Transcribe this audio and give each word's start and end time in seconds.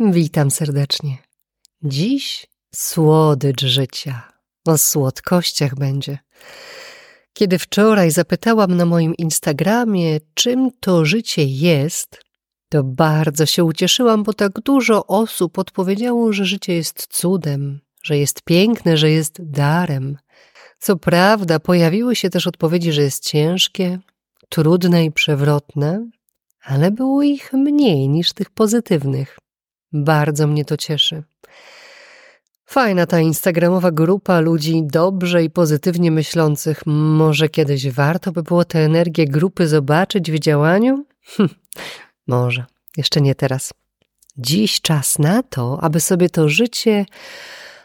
Witam 0.00 0.50
serdecznie. 0.50 1.18
Dziś 1.82 2.46
słodycz 2.74 3.62
życia. 3.62 4.32
O 4.66 4.78
słodkościach 4.78 5.74
będzie. 5.74 6.18
Kiedy 7.32 7.58
wczoraj 7.58 8.10
zapytałam 8.10 8.76
na 8.76 8.86
moim 8.86 9.14
Instagramie, 9.14 10.18
czym 10.34 10.70
to 10.80 11.04
życie 11.04 11.44
jest, 11.44 12.20
to 12.68 12.84
bardzo 12.84 13.46
się 13.46 13.64
ucieszyłam, 13.64 14.22
bo 14.22 14.32
tak 14.32 14.60
dużo 14.60 15.06
osób 15.06 15.58
odpowiedziało, 15.58 16.32
że 16.32 16.44
życie 16.44 16.74
jest 16.74 17.06
cudem, 17.06 17.80
że 18.02 18.18
jest 18.18 18.42
piękne, 18.42 18.96
że 18.96 19.10
jest 19.10 19.50
darem. 19.50 20.16
Co 20.78 20.96
prawda, 20.96 21.60
pojawiły 21.60 22.16
się 22.16 22.30
też 22.30 22.46
odpowiedzi, 22.46 22.92
że 22.92 23.02
jest 23.02 23.24
ciężkie, 23.24 23.98
trudne 24.48 25.04
i 25.04 25.12
przewrotne, 25.12 26.10
ale 26.64 26.90
było 26.90 27.22
ich 27.22 27.52
mniej 27.52 28.08
niż 28.08 28.32
tych 28.32 28.50
pozytywnych. 28.50 29.38
Bardzo 30.04 30.46
mnie 30.46 30.64
to 30.64 30.76
cieszy. 30.76 31.22
Fajna 32.66 33.06
ta 33.06 33.20
instagramowa 33.20 33.90
grupa 33.90 34.40
ludzi 34.40 34.82
dobrze 34.84 35.44
i 35.44 35.50
pozytywnie 35.50 36.10
myślących. 36.10 36.86
Może 36.86 37.48
kiedyś 37.48 37.90
warto 37.90 38.32
by 38.32 38.42
było 38.42 38.64
tę 38.64 38.78
energię 38.78 39.26
grupy 39.26 39.68
zobaczyć 39.68 40.30
w 40.30 40.38
działaniu? 40.38 41.04
Hm, 41.22 41.48
może, 42.26 42.64
jeszcze 42.96 43.20
nie 43.20 43.34
teraz. 43.34 43.72
Dziś 44.38 44.80
czas 44.80 45.18
na 45.18 45.42
to, 45.42 45.78
aby 45.82 46.00
sobie 46.00 46.30
to 46.30 46.48
życie 46.48 47.06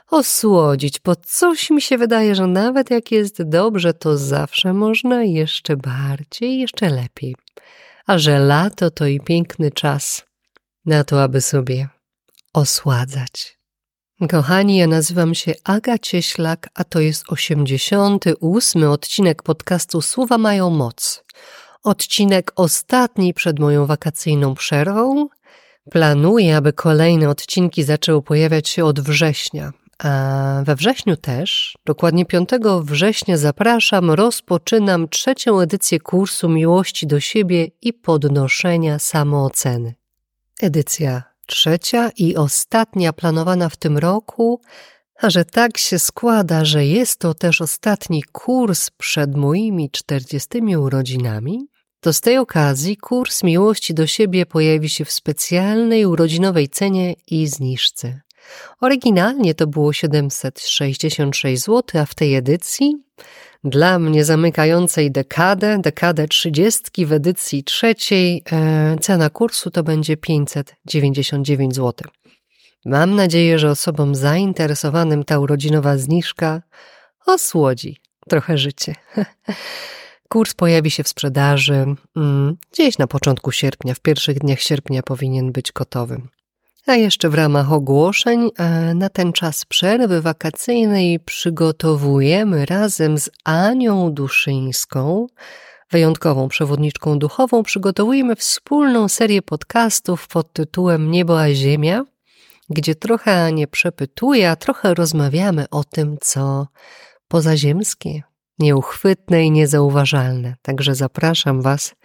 osłodzić, 0.10 1.00
bo 1.00 1.16
coś 1.16 1.70
mi 1.70 1.82
się 1.82 1.98
wydaje, 1.98 2.36
że 2.36 2.48
nawet 2.48 2.90
jak 2.90 3.12
jest 3.12 3.44
dobrze, 3.44 3.94
to 3.94 4.18
zawsze 4.18 4.74
można 4.74 5.24
jeszcze 5.24 5.78
bardziej, 5.78 6.60
jeszcze 6.60 6.90
lepiej. 6.90 7.36
A 8.08 8.18
że 8.18 8.40
lato 8.40 8.92
to 8.92 9.06
i 9.06 9.20
piękny 9.20 9.72
czas 9.72 10.26
na 10.86 11.04
to, 11.04 11.24
aby 11.24 11.42
sobie 11.42 11.90
osładzać. 12.54 13.58
Kochani, 14.30 14.78
ja 14.78 14.88
nazywam 14.88 15.36
się 15.36 15.54
Aga 15.64 15.98
Cieślak, 15.98 16.70
a 16.74 16.84
to 16.84 17.00
jest 17.00 17.24
88 17.28 18.84
odcinek 18.84 19.44
podcastu 19.44 20.02
Słowa 20.02 20.38
mają 20.38 20.70
moc. 20.70 21.24
Odcinek 21.84 22.52
ostatni 22.56 23.34
przed 23.34 23.60
moją 23.60 23.86
wakacyjną 23.86 24.56
przerwą. 24.56 25.28
Planuję, 25.92 26.58
aby 26.58 26.74
kolejne 26.74 27.30
odcinki 27.30 27.84
zaczęły 27.84 28.22
pojawiać 28.22 28.70
się 28.70 28.86
od 28.86 29.00
września. 29.00 29.72
A 30.04 30.64
we 30.66 30.76
wrześniu 30.76 31.18
też, 31.18 31.78
dokładnie 31.86 32.26
5 32.26 32.50
września 32.82 33.38
zapraszam, 33.38 34.12
rozpoczynam 34.12 35.10
trzecią 35.10 35.60
edycję 35.60 36.00
kursu 36.00 36.50
Miłości 36.50 37.08
do 37.08 37.20
siebie 37.20 37.68
i 37.82 37.94
podnoszenia 37.94 39.00
samooceny. 39.00 39.96
Edycja 40.62 41.31
trzecia 41.48 42.12
i 42.18 42.36
ostatnia 42.36 43.14
planowana 43.14 43.70
w 43.70 43.78
tym 43.78 43.98
roku, 43.98 44.62
a 45.22 45.30
że 45.30 45.46
tak 45.46 45.78
się 45.78 46.00
składa, 46.00 46.66
że 46.66 46.86
jest 46.86 47.20
to 47.20 47.34
też 47.34 47.62
ostatni 47.62 48.24
kurs 48.24 48.90
przed 48.90 49.36
moimi 49.36 49.90
czterdziestymi 49.90 50.78
urodzinami, 50.78 51.68
to 52.00 52.14
z 52.14 52.22
tej 52.22 52.38
okazji 52.38 52.98
kurs 52.98 53.44
miłości 53.44 53.94
do 53.94 54.08
siebie 54.08 54.46
pojawi 54.46 54.90
się 54.90 55.06
w 55.06 55.12
specjalnej 55.12 56.06
urodzinowej 56.06 56.70
cenie 56.70 57.16
i 57.28 57.48
zniżce. 57.48 58.22
Oryginalnie 58.82 59.56
to 59.56 59.68
było 59.68 59.94
766 59.94 61.64
zł, 61.64 62.02
a 62.02 62.06
w 62.06 62.16
tej 62.16 62.36
edycji 62.36 62.96
dla 63.64 64.00
mnie 64.00 64.26
zamykającej 64.26 65.12
dekadę, 65.12 65.80
dekadę 65.80 66.28
trzydziestki 66.28 67.06
w 67.06 67.14
edycji 67.14 67.64
trzeciej, 67.64 68.44
e, 68.52 68.96
cena 69.02 69.30
kursu 69.30 69.72
to 69.72 69.84
będzie 69.84 70.18
599 70.18 71.76
zł. 71.76 72.12
Mam 72.86 73.16
nadzieję, 73.16 73.60
że 73.60 73.70
osobom 73.70 74.16
zainteresowanym 74.16 75.24
ta 75.24 75.40
urodzinowa 75.40 75.98
zniżka 75.98 76.62
osłodzi 77.26 77.98
trochę 78.30 78.58
życie. 78.58 78.96
Kurs 80.30 80.54
pojawi 80.54 80.92
się 80.92 81.04
w 81.04 81.08
sprzedaży 81.08 81.86
mm, 82.16 82.58
gdzieś 82.72 82.98
na 82.98 83.08
początku 83.08 83.52
sierpnia, 83.52 83.94
w 83.94 84.00
pierwszych 84.00 84.40
dniach 84.40 84.60
sierpnia 84.60 85.04
powinien 85.04 85.52
być 85.52 85.72
gotowy. 85.72 86.22
A 86.88 86.96
jeszcze 86.96 87.30
w 87.30 87.34
ramach 87.34 87.72
ogłoszeń 87.72 88.50
e, 88.58 88.94
na 88.94 89.10
ten 89.10 89.34
czas 89.34 89.66
przerwy 89.66 90.22
wakacyjnej 90.22 91.20
przygotowujemy 91.20 92.66
razem 92.66 93.18
z 93.18 93.30
Anią 93.44 94.14
Duszyńską, 94.14 95.28
wyjątkową 95.92 96.48
przewodniczką 96.48 97.20
duchową, 97.20 97.64
przygotowujemy 97.64 98.36
wspólną 98.36 99.08
serię 99.08 99.42
podcastów 99.42 100.28
pod 100.28 100.54
tytułem 100.54 101.12
Niebo 101.12 101.42
a 101.42 101.54
Ziemia, 101.54 102.04
gdzie 102.70 102.96
trochę 102.96 103.44
Anię 103.44 103.68
przepytuję, 103.68 104.52
a 104.52 104.56
trochę 104.56 104.94
rozmawiamy 104.94 105.70
o 105.70 105.84
tym, 105.84 106.18
co 106.22 106.68
pozaziemskie, 107.28 108.24
nieuchwytne 108.60 109.44
i 109.46 109.52
niezauważalne. 109.52 110.56
Także 110.62 110.96
zapraszam 110.96 111.62
Was. 111.62 111.96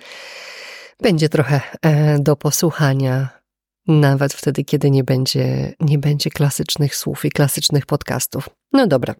Będzie 1.03 1.29
trochę 1.29 1.61
e, 1.83 2.19
do 2.19 2.37
posłuchania 2.37 3.37
nawet 3.87 4.35
wtedy, 4.35 4.65
kiedy 4.65 4.91
nie 4.91 5.05
będzie, 5.05 5.75
nie 5.81 5.99
będzie 5.99 6.31
klasycznych 6.31 6.97
słów 6.97 7.25
i 7.25 7.31
klasycznych 7.31 7.87
podcastów. 7.87 8.49
No 8.73 8.87
dobra, 8.87 9.15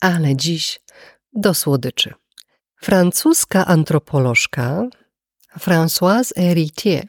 ale 0.00 0.36
dziś 0.36 0.80
do 1.32 1.54
słodyczy. 1.54 2.14
Francuska 2.80 3.66
antropolożka 3.66 4.82
Françoise 5.58 6.32
Héritier 6.36 7.06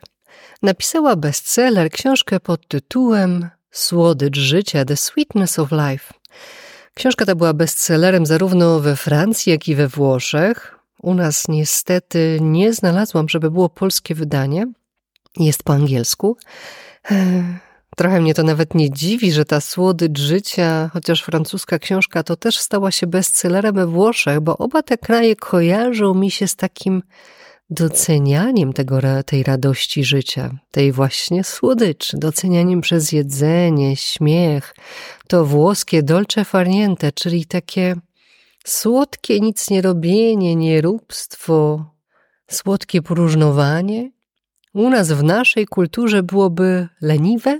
napisała 0.61 1.15
bestseller, 1.15 1.91
książkę 1.91 2.39
pod 2.39 2.67
tytułem 2.67 3.49
Słodycz 3.71 4.37
życia, 4.37 4.85
The 4.85 4.97
Sweetness 4.97 5.59
of 5.59 5.69
Life. 5.71 6.13
Książka 6.93 7.25
ta 7.25 7.35
była 7.35 7.53
bestsellerem 7.53 8.25
zarówno 8.25 8.79
we 8.79 8.95
Francji, 8.95 9.51
jak 9.51 9.67
i 9.67 9.75
we 9.75 9.87
Włoszech. 9.87 10.79
U 11.01 11.13
nas 11.13 11.47
niestety 11.47 12.37
nie 12.41 12.73
znalazłam, 12.73 13.29
żeby 13.29 13.51
było 13.51 13.69
polskie 13.69 14.15
wydanie. 14.15 14.67
Jest 15.37 15.63
po 15.63 15.73
angielsku. 15.73 16.37
Trochę 17.97 18.21
mnie 18.21 18.33
to 18.33 18.43
nawet 18.43 18.75
nie 18.75 18.91
dziwi, 18.91 19.31
że 19.31 19.45
ta 19.45 19.61
słodycz 19.61 20.19
życia, 20.19 20.89
chociaż 20.93 21.23
francuska 21.23 21.79
książka, 21.79 22.23
to 22.23 22.35
też 22.35 22.57
stała 22.57 22.91
się 22.91 23.07
bestsellerem 23.07 23.75
we 23.75 23.87
Włoszech, 23.87 24.39
bo 24.39 24.57
oba 24.57 24.83
te 24.83 24.97
kraje 24.97 25.35
kojarzą 25.35 26.13
mi 26.13 26.31
się 26.31 26.47
z 26.47 26.55
takim 26.55 27.03
docenianiem 27.69 28.73
tego, 28.73 28.99
tej 29.25 29.43
radości 29.43 30.03
życia, 30.03 30.55
tej 30.71 30.91
właśnie 30.91 31.43
słodyczy, 31.43 32.17
docenianiem 32.17 32.81
przez 32.81 33.11
jedzenie, 33.11 33.95
śmiech, 33.95 34.75
to 35.27 35.45
włoskie 35.45 36.03
dolce 36.03 36.45
farniente, 36.45 37.11
czyli 37.11 37.45
takie 37.45 37.95
słodkie 38.65 39.39
nic 39.39 39.69
nie 39.69 39.81
robienie, 39.81 40.55
nieróbstwo, 40.55 41.85
słodkie 42.47 43.01
próżnowanie, 43.01 44.11
u 44.73 44.89
nas 44.89 45.11
w 45.11 45.23
naszej 45.23 45.65
kulturze 45.65 46.23
byłoby 46.23 46.87
leniwe, 47.01 47.59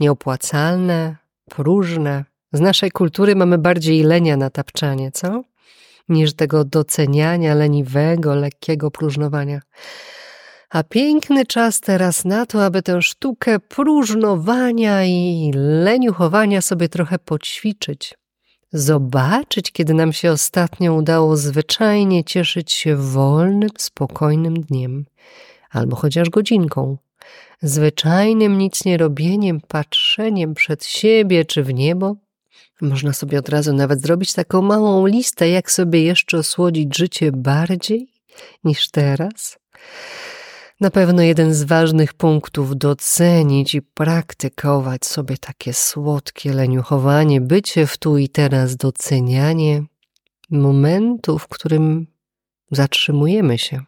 nieopłacalne, 0.00 1.16
próżne. 1.50 2.24
Z 2.52 2.60
naszej 2.60 2.90
kultury 2.90 3.36
mamy 3.36 3.58
bardziej 3.58 4.02
lenia 4.02 4.36
na 4.36 4.50
tapczanie, 4.50 5.10
co? 5.10 5.42
Niż 6.08 6.34
tego 6.34 6.64
doceniania 6.64 7.54
leniwego, 7.54 8.34
lekkiego 8.34 8.90
próżnowania. 8.90 9.60
A 10.70 10.82
piękny 10.82 11.46
czas 11.46 11.80
teraz 11.80 12.24
na 12.24 12.46
to, 12.46 12.64
aby 12.64 12.82
tę 12.82 13.02
sztukę 13.02 13.58
próżnowania 13.58 15.04
i 15.04 15.52
leniuchowania 15.54 16.60
sobie 16.60 16.88
trochę 16.88 17.18
poćwiczyć. 17.18 18.14
Zobaczyć, 18.72 19.72
kiedy 19.72 19.94
nam 19.94 20.12
się 20.12 20.32
ostatnio 20.32 20.94
udało 20.94 21.36
zwyczajnie 21.36 22.24
cieszyć 22.24 22.72
się 22.72 22.96
wolnym, 22.96 23.70
spokojnym 23.78 24.60
dniem 24.60 25.04
albo 25.70 25.96
chociaż 25.96 26.30
godzinką. 26.30 26.98
Zwyczajnym 27.62 28.58
nic 28.58 28.84
nie 28.84 28.96
robieniem, 28.96 29.60
patrzeniem 29.68 30.54
przed 30.54 30.84
siebie 30.84 31.44
czy 31.44 31.62
w 31.62 31.74
niebo. 31.74 32.16
Można 32.80 33.12
sobie 33.12 33.38
od 33.38 33.48
razu 33.48 33.72
nawet 33.72 34.02
zrobić 34.02 34.32
taką 34.32 34.62
małą 34.62 35.06
listę, 35.06 35.48
jak 35.48 35.70
sobie 35.70 36.02
jeszcze 36.02 36.38
osłodzić 36.38 36.96
życie 36.96 37.32
bardziej 37.32 38.12
niż 38.64 38.90
teraz. 38.90 39.58
Na 40.80 40.90
pewno 40.90 41.22
jeden 41.22 41.54
z 41.54 41.62
ważnych 41.62 42.14
punktów 42.14 42.76
docenić 42.76 43.74
i 43.74 43.82
praktykować 43.82 45.06
sobie 45.06 45.38
takie 45.38 45.74
słodkie 45.74 46.52
leniuchowanie, 46.52 47.40
bycie 47.40 47.86
w 47.86 47.98
tu 47.98 48.18
i 48.18 48.28
teraz, 48.28 48.76
docenianie 48.76 49.82
momentu, 50.50 51.38
w 51.38 51.48
którym 51.48 52.06
zatrzymujemy 52.70 53.58
się. 53.58 53.87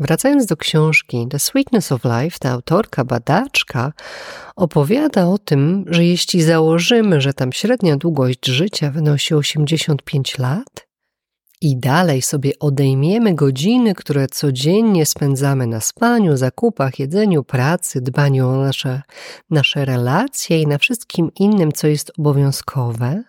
Wracając 0.00 0.46
do 0.46 0.56
książki 0.56 1.26
The 1.30 1.38
Sweetness 1.38 1.92
of 1.92 2.00
Life, 2.04 2.38
ta 2.38 2.50
autorka, 2.50 3.04
badaczka, 3.04 3.92
opowiada 4.56 5.26
o 5.26 5.38
tym, 5.38 5.84
że 5.88 6.04
jeśli 6.04 6.42
założymy, 6.42 7.20
że 7.20 7.34
tam 7.34 7.52
średnia 7.52 7.96
długość 7.96 8.46
życia 8.46 8.90
wynosi 8.90 9.34
85 9.34 10.38
lat 10.38 10.86
i 11.60 11.76
dalej 11.76 12.22
sobie 12.22 12.52
odejmiemy 12.58 13.34
godziny, 13.34 13.94
które 13.94 14.28
codziennie 14.28 15.06
spędzamy 15.06 15.66
na 15.66 15.80
spaniu, 15.80 16.36
zakupach, 16.36 16.98
jedzeniu, 16.98 17.44
pracy, 17.44 18.00
dbaniu 18.00 18.48
o 18.48 18.56
nasze, 18.56 19.02
nasze 19.50 19.84
relacje 19.84 20.62
i 20.62 20.66
na 20.66 20.78
wszystkim 20.78 21.30
innym, 21.36 21.72
co 21.72 21.86
jest 21.86 22.12
obowiązkowe, 22.18 23.22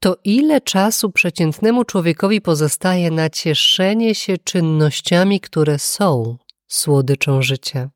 to 0.00 0.16
ile 0.24 0.60
czasu 0.60 1.10
przeciętnemu 1.10 1.84
człowiekowi 1.84 2.40
pozostaje 2.40 3.10
na 3.10 3.30
cieszenie 3.30 4.14
się 4.14 4.38
czynnościami, 4.38 5.40
które 5.40 5.78
są 5.78 6.36
słodyczą 6.68 7.42
życia? 7.42 7.90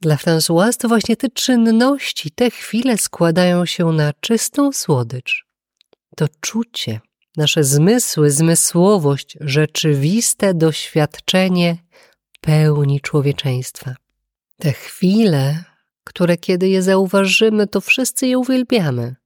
Dla 0.00 0.16
Françoise 0.16 0.76
to 0.76 0.88
właśnie 0.88 1.16
te 1.16 1.28
czynności, 1.28 2.30
te 2.30 2.50
chwile 2.50 2.98
składają 2.98 3.66
się 3.66 3.84
na 3.92 4.12
czystą 4.20 4.72
słodycz. 4.72 5.46
To 6.16 6.26
czucie, 6.40 7.00
nasze 7.36 7.64
zmysły, 7.64 8.30
zmysłowość, 8.30 9.36
rzeczywiste 9.40 10.54
doświadczenie 10.54 11.76
pełni 12.40 13.00
człowieczeństwa. 13.00 13.94
Te 14.58 14.72
chwile, 14.72 15.64
które 16.04 16.36
kiedy 16.36 16.68
je 16.68 16.82
zauważymy, 16.82 17.66
to 17.66 17.80
wszyscy 17.80 18.26
je 18.26 18.38
uwielbiamy. 18.38 19.16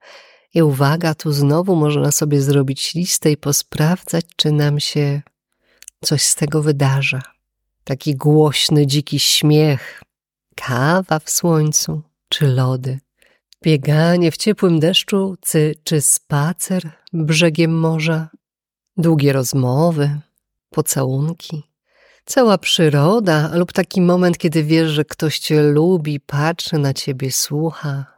I 0.55 0.63
uwaga, 0.63 1.15
tu 1.15 1.33
znowu 1.33 1.77
można 1.77 2.13
sobie 2.13 2.43
zrobić 2.43 2.95
listę 2.95 3.31
i 3.31 3.37
posprawdzać, 3.37 4.25
czy 4.37 4.53
nam 4.53 4.81
się 4.81 5.23
coś 6.05 6.23
z 6.23 6.35
tego 6.35 6.63
wydarza. 6.63 7.23
Taki 7.85 8.17
głośny, 8.17 8.87
dziki 8.87 9.19
śmiech, 9.19 10.03
kawa 10.55 11.19
w 11.19 11.31
słońcu, 11.31 12.03
czy 12.29 12.47
lody, 12.47 13.01
bieganie 13.63 14.31
w 14.31 14.37
ciepłym 14.37 14.81
deszczu, 14.81 15.37
czy, 15.41 15.75
czy 15.85 16.01
spacer 16.01 16.91
brzegiem 17.13 17.79
morza, 17.79 18.29
długie 18.97 19.33
rozmowy, 19.33 20.21
pocałunki, 20.71 21.63
cała 22.25 22.59
przyroda 22.59 23.51
lub 23.55 23.73
taki 23.73 24.01
moment, 24.01 24.39
kiedy 24.39 24.65
wiesz, 24.65 24.91
że 24.91 25.05
ktoś 25.05 25.39
cię 25.39 25.63
lubi, 25.63 26.21
patrzy 26.21 26.79
na 26.79 26.95
ciebie, 26.95 27.33
słucha. 27.33 28.14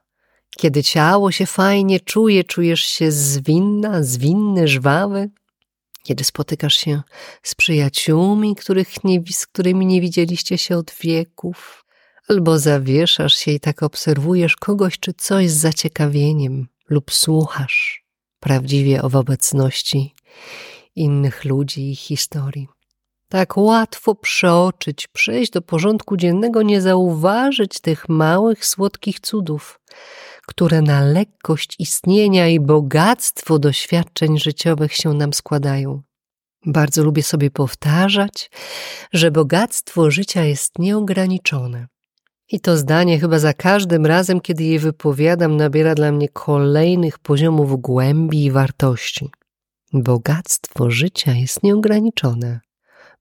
Kiedy 0.56 0.82
ciało 0.82 1.32
się 1.32 1.47
fajnie 1.47 2.00
czuje, 2.00 2.44
czujesz 2.44 2.81
się 2.81 3.12
zwinna, 3.12 4.03
zwinny, 4.03 4.69
żwawy. 4.69 5.31
Kiedy 6.03 6.25
spotykasz 6.25 6.76
się 6.76 7.03
z 7.43 7.55
przyjaciółmi, 7.55 8.56
których 8.56 9.05
nie, 9.05 9.23
z 9.31 9.47
którymi 9.47 9.87
nie 9.87 10.00
widzieliście 10.00 10.58
się 10.58 10.76
od 10.76 10.93
wieków, 11.00 11.85
albo 12.29 12.58
zawieszasz 12.58 13.35
się 13.35 13.50
i 13.50 13.61
tak 13.61 13.82
obserwujesz 13.82 14.56
kogoś 14.56 14.99
czy 14.99 15.14
coś 15.14 15.50
z 15.50 15.56
zaciekawieniem, 15.56 16.69
lub 16.88 17.12
słuchasz 17.12 18.05
prawdziwie 18.41 19.03
o 19.03 19.06
obecności 19.06 20.14
innych 20.97 21.44
ludzi 21.44 21.91
i 21.91 21.97
historii. 21.97 22.69
Tak 23.29 23.56
łatwo 23.56 24.14
przeoczyć, 24.14 25.06
przejść 25.06 25.53
do 25.53 25.62
porządku 25.62 26.17
dziennego, 26.17 26.62
nie 26.62 26.81
zauważyć 26.81 27.81
tych 27.81 28.08
małych, 28.08 28.67
słodkich 28.67 29.20
cudów, 29.20 29.81
które 30.46 30.82
na 30.82 31.00
lekkość 31.04 31.76
istnienia 31.78 32.48
i 32.48 32.60
bogactwo 32.60 33.58
doświadczeń 33.58 34.38
życiowych 34.38 34.93
się 34.94 35.12
nam 35.12 35.32
składają. 35.32 36.02
Bardzo 36.66 37.04
lubię 37.04 37.22
sobie 37.22 37.50
powtarzać, 37.50 38.50
że 39.12 39.31
bogactwo 39.31 40.10
życia 40.10 40.44
jest 40.44 40.78
nieograniczone. 40.78 41.87
I 42.52 42.60
to 42.60 42.76
zdanie 42.76 43.20
chyba 43.20 43.38
za 43.38 43.52
każdym 43.52 44.06
razem, 44.06 44.40
kiedy 44.40 44.64
je 44.64 44.78
wypowiadam, 44.78 45.56
nabiera 45.56 45.94
dla 45.94 46.12
mnie 46.12 46.28
kolejnych 46.28 47.19
poziomów 47.19 47.81
głębi 47.81 48.44
i 48.44 48.50
wartości. 48.50 49.31
Bogactwo 49.93 50.90
życia 50.90 51.32
jest 51.32 51.62
nieograniczone. 51.62 52.60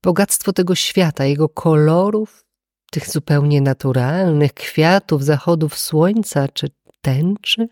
Bogactwo 0.04 0.54
tego 0.54 0.75
świata, 0.75 1.25
jego 1.25 1.50
kolorów, 1.50 2.45
tych 2.92 3.10
zupełnie 3.10 3.62
naturalnych 3.62 4.54
kwiatów, 4.54 5.24
zachodów 5.24 5.77
słońca 5.77 6.48
czy 6.48 6.69
tęczy, 7.06 7.68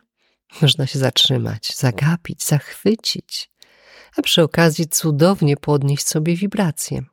można 0.61 0.87
się 0.87 0.99
zatrzymać, 0.99 1.75
zagapić, 1.75 2.43
zachwycić, 2.43 3.51
a 4.17 4.21
przy 4.21 4.43
okazji 4.43 4.87
cudownie 4.87 5.57
podnieść 5.57 6.07
sobie 6.07 6.35
wibracje 6.35 7.03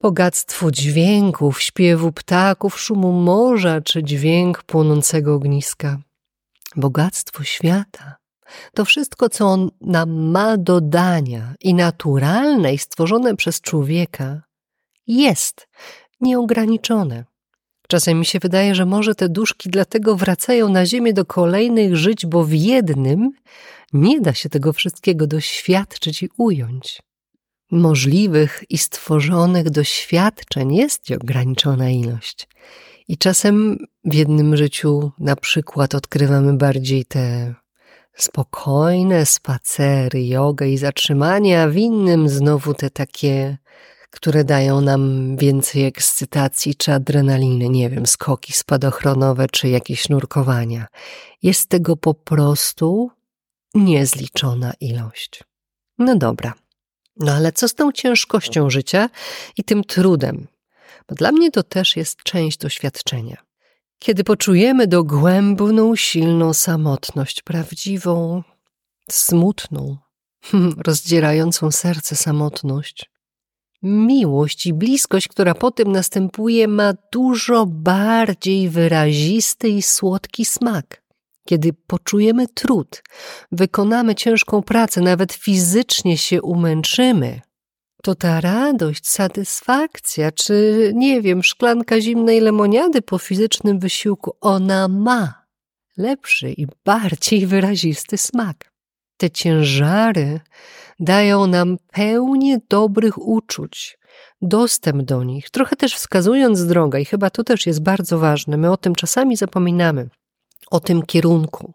bogactwo 0.00 0.70
dźwięków, 0.70 1.62
śpiewu 1.62 2.12
ptaków, 2.12 2.80
szumu 2.80 3.12
morza 3.12 3.80
czy 3.80 4.04
dźwięk 4.04 4.62
płonącego 4.62 5.34
ogniska. 5.34 5.98
Bogactwo 6.76 7.44
świata. 7.44 8.16
To 8.74 8.84
wszystko, 8.84 9.28
co 9.28 9.46
on 9.46 9.70
nam 9.80 10.30
ma 10.30 10.56
do 10.56 10.80
dania 10.80 11.54
i 11.60 11.74
naturalne 11.74 12.74
i 12.74 12.78
stworzone 12.78 13.36
przez 13.36 13.60
człowieka, 13.60 14.42
jest 15.06 15.68
nieograniczone. 16.20 17.24
Czasem 17.88 18.18
mi 18.18 18.26
się 18.26 18.38
wydaje, 18.38 18.74
że 18.74 18.86
może 18.86 19.14
te 19.14 19.28
duszki 19.28 19.70
dlatego 19.70 20.16
wracają 20.16 20.68
na 20.68 20.86
ziemię 20.86 21.12
do 21.12 21.24
kolejnych 21.24 21.96
żyć, 21.96 22.26
bo 22.26 22.44
w 22.44 22.52
jednym 22.52 23.30
nie 23.92 24.20
da 24.20 24.34
się 24.34 24.48
tego 24.48 24.72
wszystkiego 24.72 25.26
doświadczyć 25.26 26.22
i 26.22 26.28
ująć 26.38 27.02
możliwych 27.70 28.64
i 28.70 28.78
stworzonych 28.78 29.70
doświadczeń 29.70 30.74
jest 30.74 31.10
ograniczona 31.10 31.90
ilość. 31.90 32.48
I 33.08 33.18
czasem 33.18 33.78
w 34.04 34.14
jednym 34.14 34.56
życiu 34.56 35.10
na 35.18 35.36
przykład 35.36 35.94
odkrywamy 35.94 36.56
bardziej 36.56 37.04
te 37.04 37.54
spokojne 38.16 39.26
spacery, 39.26 40.26
jogę 40.26 40.68
i 40.68 40.78
zatrzymanie, 40.78 41.62
a 41.62 41.68
w 41.68 41.76
innym 41.76 42.28
znowu 42.28 42.74
te 42.74 42.90
takie, 42.90 43.58
które 44.16 44.44
dają 44.44 44.80
nam 44.80 45.36
więcej 45.36 45.84
ekscytacji 45.84 46.74
czy 46.74 46.92
adrenaliny, 46.92 47.68
nie 47.68 47.90
wiem, 47.90 48.06
skoki 48.06 48.52
spadochronowe 48.52 49.46
czy 49.52 49.68
jakieś 49.68 50.08
nurkowania. 50.08 50.86
Jest 51.42 51.68
tego 51.68 51.96
po 51.96 52.14
prostu 52.14 53.10
niezliczona 53.74 54.72
ilość. 54.80 55.44
No 55.98 56.16
dobra. 56.16 56.54
No 57.16 57.32
ale 57.32 57.52
co 57.52 57.68
z 57.68 57.74
tą 57.74 57.92
ciężkością 57.92 58.70
życia 58.70 59.08
i 59.56 59.64
tym 59.64 59.84
trudem? 59.84 60.46
Bo 61.08 61.14
dla 61.14 61.32
mnie 61.32 61.50
to 61.50 61.62
też 61.62 61.96
jest 61.96 62.22
część 62.22 62.58
doświadczenia. 62.58 63.36
Kiedy 63.98 64.24
poczujemy 64.24 64.86
dogłębną, 64.86 65.96
silną 65.96 66.54
samotność, 66.54 67.42
prawdziwą, 67.42 68.42
smutną, 69.10 69.96
rozdzierającą 70.86 71.70
serce 71.70 72.16
samotność, 72.16 73.10
miłość 73.86 74.66
i 74.66 74.74
bliskość, 74.74 75.28
która 75.28 75.54
potem 75.54 75.92
następuje, 75.92 76.68
ma 76.68 76.94
dużo 77.12 77.66
bardziej 77.66 78.68
wyrazisty 78.68 79.68
i 79.68 79.82
słodki 79.82 80.44
smak 80.44 81.06
kiedy 81.46 81.72
poczujemy 81.86 82.48
trud, 82.48 83.02
wykonamy 83.52 84.14
ciężką 84.14 84.62
pracę, 84.62 85.00
nawet 85.00 85.32
fizycznie 85.32 86.18
się 86.18 86.42
umęczymy, 86.42 87.40
to 88.02 88.14
ta 88.14 88.40
radość, 88.40 89.08
satysfakcja, 89.08 90.32
czy 90.32 90.92
nie 90.94 91.22
wiem, 91.22 91.42
szklanka 91.42 92.00
zimnej 92.00 92.40
lemoniady 92.40 93.02
po 93.02 93.18
fizycznym 93.18 93.78
wysiłku, 93.78 94.36
ona 94.40 94.88
ma 94.88 95.46
lepszy 95.96 96.50
i 96.50 96.66
bardziej 96.84 97.46
wyrazisty 97.46 98.18
smak. 98.18 98.75
Te 99.16 99.30
ciężary 99.30 100.40
dają 101.00 101.46
nam 101.46 101.76
pełnię 101.92 102.58
dobrych 102.68 103.18
uczuć, 103.18 103.98
dostęp 104.42 105.02
do 105.02 105.24
nich, 105.24 105.50
trochę 105.50 105.76
też 105.76 105.94
wskazując 105.94 106.66
drogę, 106.66 107.00
i 107.00 107.04
chyba 107.04 107.30
to 107.30 107.44
też 107.44 107.66
jest 107.66 107.82
bardzo 107.82 108.18
ważne. 108.18 108.56
My 108.56 108.72
o 108.72 108.76
tym 108.76 108.94
czasami 108.94 109.36
zapominamy 109.36 110.08
o 110.70 110.80
tym 110.80 111.02
kierunku. 111.02 111.72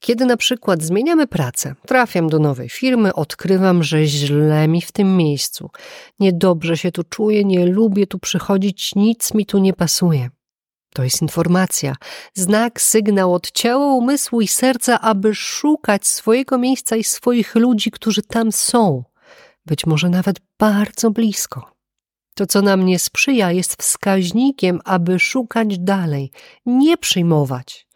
Kiedy 0.00 0.26
na 0.26 0.36
przykład 0.36 0.82
zmieniamy 0.82 1.26
pracę, 1.26 1.74
trafiam 1.86 2.28
do 2.28 2.38
nowej 2.38 2.68
firmy, 2.68 3.14
odkrywam, 3.14 3.82
że 3.82 4.04
źle 4.04 4.68
mi 4.68 4.82
w 4.82 4.92
tym 4.92 5.16
miejscu, 5.16 5.70
niedobrze 6.20 6.76
się 6.76 6.92
tu 6.92 7.04
czuję, 7.04 7.44
nie 7.44 7.66
lubię 7.66 8.06
tu 8.06 8.18
przychodzić, 8.18 8.94
nic 8.94 9.34
mi 9.34 9.46
tu 9.46 9.58
nie 9.58 9.72
pasuje. 9.72 10.30
To 10.94 11.04
jest 11.04 11.22
informacja, 11.22 11.94
znak, 12.34 12.80
sygnał 12.80 13.34
od 13.34 13.50
ciała, 13.50 13.94
umysłu 13.94 14.40
i 14.40 14.48
serca, 14.48 15.00
aby 15.00 15.34
szukać 15.34 16.06
swojego 16.06 16.58
miejsca 16.58 16.96
i 16.96 17.04
swoich 17.04 17.54
ludzi, 17.54 17.90
którzy 17.90 18.22
tam 18.22 18.52
są, 18.52 19.04
być 19.66 19.86
może 19.86 20.08
nawet 20.08 20.36
bardzo 20.58 21.10
blisko. 21.10 21.72
To, 22.34 22.46
co 22.46 22.62
nam 22.62 22.86
nie 22.86 22.98
sprzyja, 22.98 23.52
jest 23.52 23.82
wskaźnikiem, 23.82 24.80
aby 24.84 25.18
szukać 25.18 25.78
dalej, 25.78 26.30
nie 26.66 26.96
przyjmować, 26.96 27.86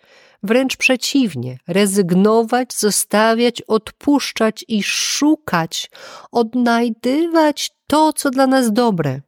Wręcz 0.44 0.76
przeciwnie, 0.76 1.58
rezygnować, 1.68 2.74
zostawiać, 2.74 3.62
odpuszczać 3.62 4.64
i 4.68 4.82
szukać, 4.82 5.90
odnajdywać 6.32 7.70
to, 7.86 8.12
co 8.12 8.30
dla 8.30 8.46
nas 8.46 8.72
dobre, 8.72 9.20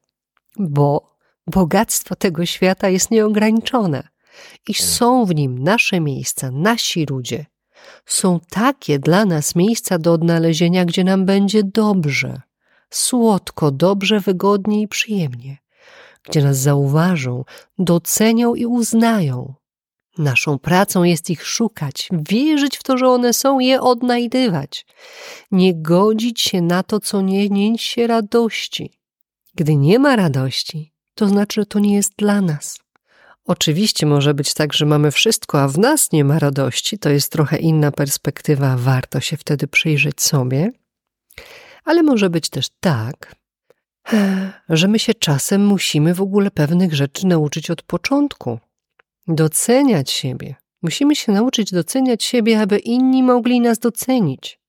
bo 0.58 1.15
bogactwo 1.46 2.16
tego 2.16 2.46
świata 2.46 2.88
jest 2.88 3.10
nieograniczone 3.10 4.08
i 4.68 4.74
są 4.74 5.24
w 5.24 5.34
nim 5.34 5.58
nasze 5.58 6.00
miejsca, 6.00 6.50
nasi 6.50 7.06
ludzie. 7.06 7.46
Są 8.06 8.40
takie 8.50 8.98
dla 8.98 9.24
nas 9.24 9.54
miejsca 9.54 9.98
do 9.98 10.12
odnalezienia, 10.12 10.84
gdzie 10.84 11.04
nam 11.04 11.24
będzie 11.24 11.64
dobrze. 11.64 12.40
słodko, 12.90 13.70
dobrze, 13.70 14.20
wygodnie 14.20 14.82
i 14.82 14.88
przyjemnie, 14.88 15.58
gdzie 16.22 16.42
nas 16.42 16.58
zauważą, 16.58 17.44
docenią 17.78 18.54
i 18.54 18.66
uznają. 18.66 19.54
Naszą 20.18 20.58
pracą 20.58 21.04
jest 21.04 21.30
ich 21.30 21.46
szukać, 21.46 22.08
wierzyć 22.12 22.76
w 22.76 22.82
to, 22.82 22.96
że 22.98 23.08
one 23.08 23.32
są, 23.32 23.58
je 23.58 23.80
odnajdywać, 23.80 24.86
nie 25.50 25.74
godzić 25.74 26.40
się 26.40 26.62
na 26.62 26.82
to, 26.82 27.00
co 27.00 27.20
nie 27.20 27.48
niesie 27.48 28.06
radości. 28.06 28.92
Gdy 29.54 29.76
nie 29.76 29.98
ma 29.98 30.16
radości, 30.16 30.92
to 31.16 31.28
znaczy, 31.28 31.60
że 31.60 31.66
to 31.66 31.78
nie 31.78 31.94
jest 31.94 32.12
dla 32.18 32.40
nas. 32.40 32.78
Oczywiście 33.44 34.06
może 34.06 34.34
być 34.34 34.54
tak, 34.54 34.72
że 34.72 34.86
mamy 34.86 35.10
wszystko, 35.10 35.62
a 35.62 35.68
w 35.68 35.78
nas 35.78 36.12
nie 36.12 36.24
ma 36.24 36.38
radości. 36.38 36.98
To 36.98 37.10
jest 37.10 37.32
trochę 37.32 37.56
inna 37.56 37.92
perspektywa, 37.92 38.76
warto 38.76 39.20
się 39.20 39.36
wtedy 39.36 39.66
przyjrzeć 39.66 40.22
sobie. 40.22 40.70
Ale 41.84 42.02
może 42.02 42.30
być 42.30 42.48
też 42.48 42.66
tak, 42.80 43.36
że 44.68 44.88
my 44.88 44.98
się 44.98 45.14
czasem 45.14 45.66
musimy 45.66 46.14
w 46.14 46.20
ogóle 46.20 46.50
pewnych 46.50 46.94
rzeczy 46.94 47.26
nauczyć 47.26 47.70
od 47.70 47.82
początku. 47.82 48.58
Doceniać 49.28 50.10
siebie. 50.10 50.54
Musimy 50.82 51.16
się 51.16 51.32
nauczyć 51.32 51.72
doceniać 51.72 52.24
siebie, 52.24 52.60
aby 52.60 52.78
inni 52.78 53.22
mogli 53.22 53.60
nas 53.60 53.78
docenić. 53.78 54.60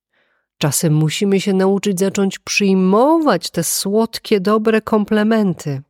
Czasem 0.57 0.93
musimy 0.93 1.41
się 1.41 1.53
nauczyć 1.53 1.99
zacząć 1.99 2.39
przyjmować 2.39 3.49
te 3.49 3.63
słodkie, 3.63 4.39
dobre 4.39 4.81
komplementy. 4.81 5.81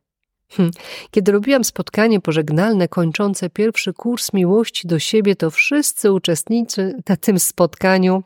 Hm. 0.50 0.70
Kiedy 1.10 1.32
robiłam 1.32 1.64
spotkanie 1.64 2.20
pożegnalne 2.20 2.88
kończące 2.88 3.50
pierwszy 3.50 3.92
kurs 3.92 4.32
miłości 4.32 4.88
do 4.88 4.98
siebie, 4.98 5.36
to 5.36 5.50
wszyscy 5.50 6.12
uczestnicy 6.12 6.94
na 7.08 7.16
tym 7.16 7.38
spotkaniu 7.38 8.22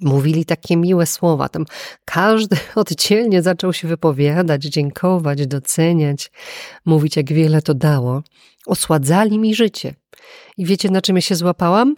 mówili 0.00 0.44
takie 0.44 0.76
miłe 0.76 1.06
słowa. 1.06 1.48
Tam 1.48 1.64
każdy 2.04 2.56
oddzielnie 2.74 3.42
zaczął 3.42 3.72
się 3.72 3.88
wypowiadać, 3.88 4.62
dziękować, 4.64 5.46
doceniać, 5.46 6.30
mówić, 6.84 7.16
jak 7.16 7.32
wiele 7.32 7.62
to 7.62 7.74
dało. 7.74 8.22
Osładzali 8.66 9.38
mi 9.38 9.54
życie. 9.54 9.94
I 10.56 10.66
wiecie, 10.66 10.90
na 10.90 11.02
czym 11.02 11.16
ja 11.16 11.22
się 11.22 11.34
złapałam? 11.34 11.96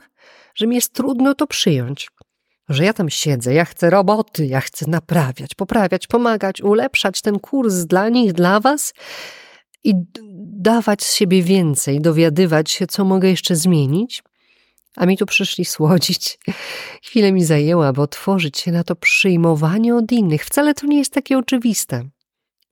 Że 0.55 0.67
mi 0.67 0.75
jest 0.75 0.93
trudno 0.93 1.35
to 1.35 1.47
przyjąć. 1.47 2.09
Że 2.69 2.85
ja 2.85 2.93
tam 2.93 3.11
siedzę, 3.11 3.55
ja 3.55 3.65
chcę 3.65 3.91
roboty, 3.91 4.47
ja 4.47 4.61
chcę 4.61 4.91
naprawiać, 4.91 5.55
poprawiać, 5.55 6.07
pomagać, 6.07 6.61
ulepszać 6.61 7.23
ten 7.23 7.39
kurs 7.39 7.75
dla 7.75 8.09
nich, 8.09 8.33
dla 8.33 8.61
was 8.61 8.95
i 9.85 9.95
dawać 10.57 11.03
z 11.03 11.15
siebie 11.15 11.43
więcej, 11.43 12.01
dowiadywać 12.01 12.71
się, 12.71 12.87
co 12.87 13.05
mogę 13.05 13.29
jeszcze 13.29 13.57
zmienić. 13.57 14.23
A 14.97 15.07
mi 15.07 15.17
tu 15.17 15.27
przyszli 15.27 15.65
słodzić. 15.65 16.39
Chwilę 17.07 17.33
mi 17.33 17.45
zajęła, 17.45 17.87
aby 17.87 18.03
otworzyć 18.03 18.59
się 18.59 18.73
na 18.73 18.85
to 18.85 18.97
przyjmowanie 18.97 19.97
od 19.97 20.13
innych. 20.13 20.45
Wcale 20.45 20.75
to 20.75 20.87
nie 20.87 20.99
jest 20.99 21.13
takie 21.13 21.39
oczywiste. 21.39 22.09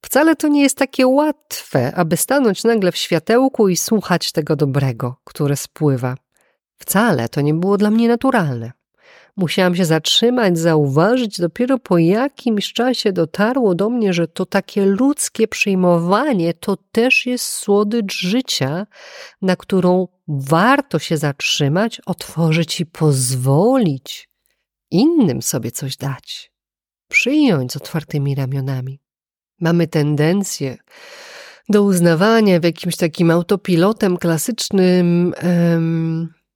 Wcale 0.05 0.37
to 0.37 0.49
nie 0.49 0.63
jest 0.63 0.79
takie 0.79 1.07
łatwe, 1.07 1.95
aby 1.95 2.17
stanąć 2.17 2.65
nagle 2.65 2.93
w 2.93 2.97
światełku 2.97 3.69
i 3.69 3.77
słuchać 3.77 4.33
tego 4.33 4.57
dobrego, 4.57 5.17
które 5.25 5.57
spływa. 5.57 6.17
Wcale 6.79 7.29
to 7.29 7.41
nie 7.41 7.55
było 7.55 7.79
dla 7.79 7.91
mnie 7.91 8.09
naturalne. 8.09 8.73
Musiałam 9.37 9.77
się 9.77 9.85
zatrzymać, 9.85 10.59
zauważyć. 10.59 11.41
Dopiero 11.41 11.79
po 11.79 11.99
jakimś 11.99 12.73
czasie 12.73 13.13
dotarło 13.13 13.75
do 13.75 13.91
mnie, 13.91 14.13
że 14.13 14.29
to 14.29 14.47
takie 14.47 14.87
ludzkie 14.87 15.49
przyjmowanie 15.49 16.55
to 16.55 16.77
też 16.93 17.27
jest 17.27 17.45
słodycz 17.45 18.15
życia, 18.15 18.87
na 19.43 19.57
którą 19.57 20.09
warto 20.29 20.99
się 20.99 21.17
zatrzymać, 21.17 22.01
otworzyć 22.07 22.81
i 22.81 22.87
pozwolić 22.87 24.29
innym 24.91 25.43
sobie 25.43 25.71
coś 25.71 25.97
dać. 25.97 26.53
Przyjąć 27.09 27.73
z 27.73 27.77
otwartymi 27.77 28.35
ramionami. 28.35 29.01
Mamy 29.61 29.89
tendencję 29.89 30.77
do 31.69 31.83
uznawania 31.83 32.61
w 32.61 32.65
jakimś 32.65 32.97
takim 32.97 33.31
autopilotem 33.31 34.17
klasycznym, 34.17 35.35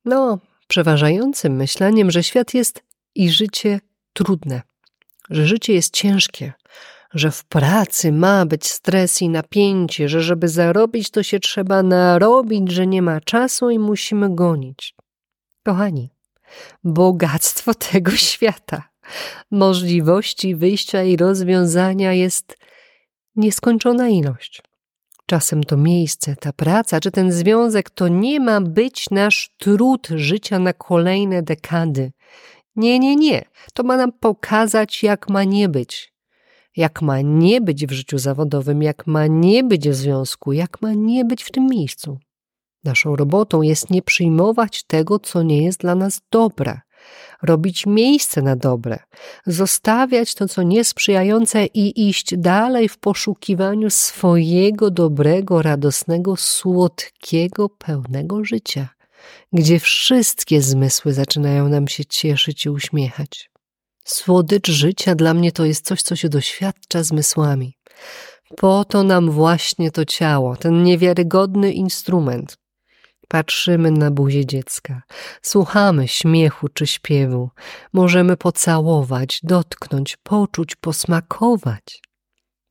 no, 0.04 0.38
przeważającym 0.66 1.56
myśleniem, 1.56 2.10
że 2.10 2.22
świat 2.22 2.54
jest 2.54 2.82
i 3.14 3.30
życie 3.30 3.80
trudne, 4.12 4.62
że 5.30 5.46
życie 5.46 5.72
jest 5.72 5.94
ciężkie, 5.94 6.52
że 7.14 7.30
w 7.30 7.44
pracy 7.44 8.12
ma 8.12 8.46
być 8.46 8.66
stres 8.66 9.22
i 9.22 9.28
napięcie, 9.28 10.08
że 10.08 10.22
żeby 10.22 10.48
zarobić, 10.48 11.10
to 11.10 11.22
się 11.22 11.40
trzeba 11.40 11.82
narobić, 11.82 12.72
że 12.72 12.86
nie 12.86 13.02
ma 13.02 13.20
czasu 13.20 13.70
i 13.70 13.78
musimy 13.78 14.34
gonić. 14.34 14.94
Kochani, 15.64 16.10
bogactwo 16.84 17.74
tego 17.92 18.10
świata, 18.10 18.82
możliwości 19.50 20.56
wyjścia 20.56 21.02
i 21.02 21.16
rozwiązania 21.16 22.12
jest 22.12 22.56
nieskończona 23.36 24.08
ilość. 24.08 24.62
Czasem 25.26 25.64
to 25.64 25.76
miejsce, 25.76 26.36
ta 26.36 26.52
praca 26.52 27.00
czy 27.00 27.10
ten 27.10 27.32
związek 27.32 27.90
to 27.90 28.08
nie 28.08 28.40
ma 28.40 28.60
być 28.60 29.10
nasz 29.10 29.50
trud 29.58 30.08
życia 30.14 30.58
na 30.58 30.72
kolejne 30.72 31.42
dekady. 31.42 32.12
Nie, 32.76 32.98
nie, 32.98 33.16
nie. 33.16 33.44
To 33.74 33.82
ma 33.82 33.96
nam 33.96 34.12
pokazać, 34.12 35.02
jak 35.02 35.28
ma 35.28 35.44
nie 35.44 35.68
być. 35.68 36.12
Jak 36.76 37.02
ma 37.02 37.20
nie 37.20 37.60
być 37.60 37.86
w 37.86 37.90
życiu 37.90 38.18
zawodowym, 38.18 38.82
jak 38.82 39.06
ma 39.06 39.26
nie 39.26 39.64
być 39.64 39.88
w 39.88 39.94
związku, 39.94 40.52
jak 40.52 40.82
ma 40.82 40.92
nie 40.92 41.24
być 41.24 41.42
w 41.42 41.50
tym 41.50 41.66
miejscu. 41.66 42.18
Naszą 42.84 43.16
robotą 43.16 43.62
jest 43.62 43.90
nie 43.90 44.02
przyjmować 44.02 44.84
tego, 44.84 45.18
co 45.18 45.42
nie 45.42 45.64
jest 45.64 45.80
dla 45.80 45.94
nas 45.94 46.20
dobre 46.30 46.80
robić 47.42 47.86
miejsce 47.86 48.42
na 48.42 48.56
dobre, 48.56 48.98
zostawiać 49.46 50.34
to, 50.34 50.48
co 50.48 50.62
niesprzyjające 50.62 51.66
i 51.66 52.08
iść 52.08 52.36
dalej 52.36 52.88
w 52.88 52.98
poszukiwaniu 52.98 53.90
swojego 53.90 54.90
dobrego, 54.90 55.62
radosnego, 55.62 56.36
słodkiego, 56.36 57.68
pełnego 57.68 58.44
życia, 58.44 58.88
gdzie 59.52 59.80
wszystkie 59.80 60.62
zmysły 60.62 61.12
zaczynają 61.12 61.68
nam 61.68 61.88
się 61.88 62.04
cieszyć 62.04 62.66
i 62.66 62.70
uśmiechać. 62.70 63.50
Słodycz 64.04 64.70
życia 64.70 65.14
dla 65.14 65.34
mnie 65.34 65.52
to 65.52 65.64
jest 65.64 65.84
coś, 65.84 66.02
co 66.02 66.16
się 66.16 66.28
doświadcza 66.28 67.02
zmysłami. 67.02 67.76
Po 68.56 68.84
to 68.84 69.02
nam 69.02 69.30
właśnie 69.30 69.90
to 69.90 70.04
ciało, 70.04 70.56
ten 70.56 70.82
niewiarygodny 70.82 71.72
instrument, 71.72 72.58
Patrzymy 73.28 73.90
na 73.90 74.10
buzię 74.10 74.46
dziecka, 74.46 75.02
słuchamy 75.42 76.08
śmiechu 76.08 76.68
czy 76.68 76.86
śpiewu, 76.86 77.50
możemy 77.92 78.36
pocałować, 78.36 79.40
dotknąć, 79.42 80.16
poczuć, 80.16 80.76
posmakować. 80.76 82.02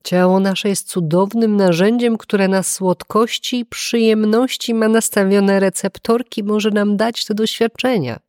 Ciało 0.04 0.40
nasze 0.40 0.68
jest 0.68 0.88
cudownym 0.88 1.56
narzędziem, 1.56 2.18
które 2.18 2.48
na 2.48 2.62
słodkości 2.62 3.58
i 3.58 3.66
przyjemności 3.66 4.74
ma 4.74 4.88
nastawione 4.88 5.60
receptorki, 5.60 6.44
może 6.44 6.70
nam 6.70 6.96
dać 6.96 7.24
te 7.24 7.34
doświadczenia. 7.34 8.20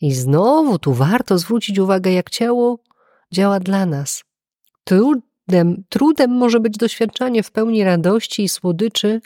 I 0.00 0.14
znowu 0.14 0.78
tu 0.78 0.92
warto 0.92 1.38
zwrócić 1.38 1.78
uwagę, 1.78 2.12
jak 2.12 2.30
ciało 2.30 2.78
działa 3.32 3.60
dla 3.60 3.86
nas. 3.86 4.24
Trudem, 5.46 5.84
trudem 5.88 6.30
może 6.30 6.60
być 6.60 6.76
doświadczanie 6.76 7.42
w 7.42 7.50
pełni 7.50 7.84
radości 7.84 8.42
i 8.42 8.48
słodyczy, 8.48 9.20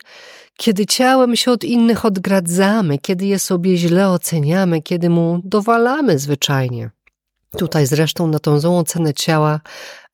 kiedy 0.56 0.86
ciałem 0.86 1.36
się 1.36 1.50
od 1.50 1.64
innych 1.64 2.04
odgradzamy, 2.04 2.98
kiedy 2.98 3.26
je 3.26 3.38
sobie 3.38 3.76
źle 3.76 4.08
oceniamy, 4.08 4.82
kiedy 4.82 5.10
mu 5.10 5.40
dowalamy 5.44 6.18
zwyczajnie. 6.18 6.90
Tutaj 7.58 7.86
zresztą 7.86 8.26
na 8.26 8.38
tą 8.38 8.60
złą 8.60 8.84
cenę 8.84 9.14
ciała 9.14 9.60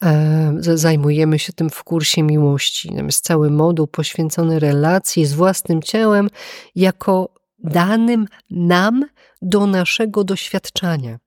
e, 0.04 0.52
zajmujemy 0.58 1.38
się 1.38 1.52
tym 1.52 1.70
w 1.70 1.84
kursie 1.84 2.23
miłości. 2.23 2.94
Jest 3.06 3.25
cały 3.25 3.50
moduł 3.50 3.87
poświęcony 3.87 4.58
relacji 4.58 5.26
z 5.26 5.34
własnym 5.34 5.82
ciałem 5.82 6.28
jako 6.75 7.28
danym 7.58 8.26
nam 8.50 9.04
do 9.42 9.66
naszego 9.66 10.25
doświadczania. 10.25 11.18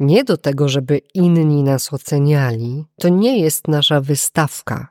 Nie 0.00 0.24
do 0.24 0.36
tego, 0.36 0.68
żeby 0.68 1.00
inni 1.14 1.62
nas 1.62 1.92
oceniali. 1.92 2.84
To 3.00 3.08
nie 3.08 3.38
jest 3.38 3.68
nasza 3.68 4.00
wystawka. 4.00 4.88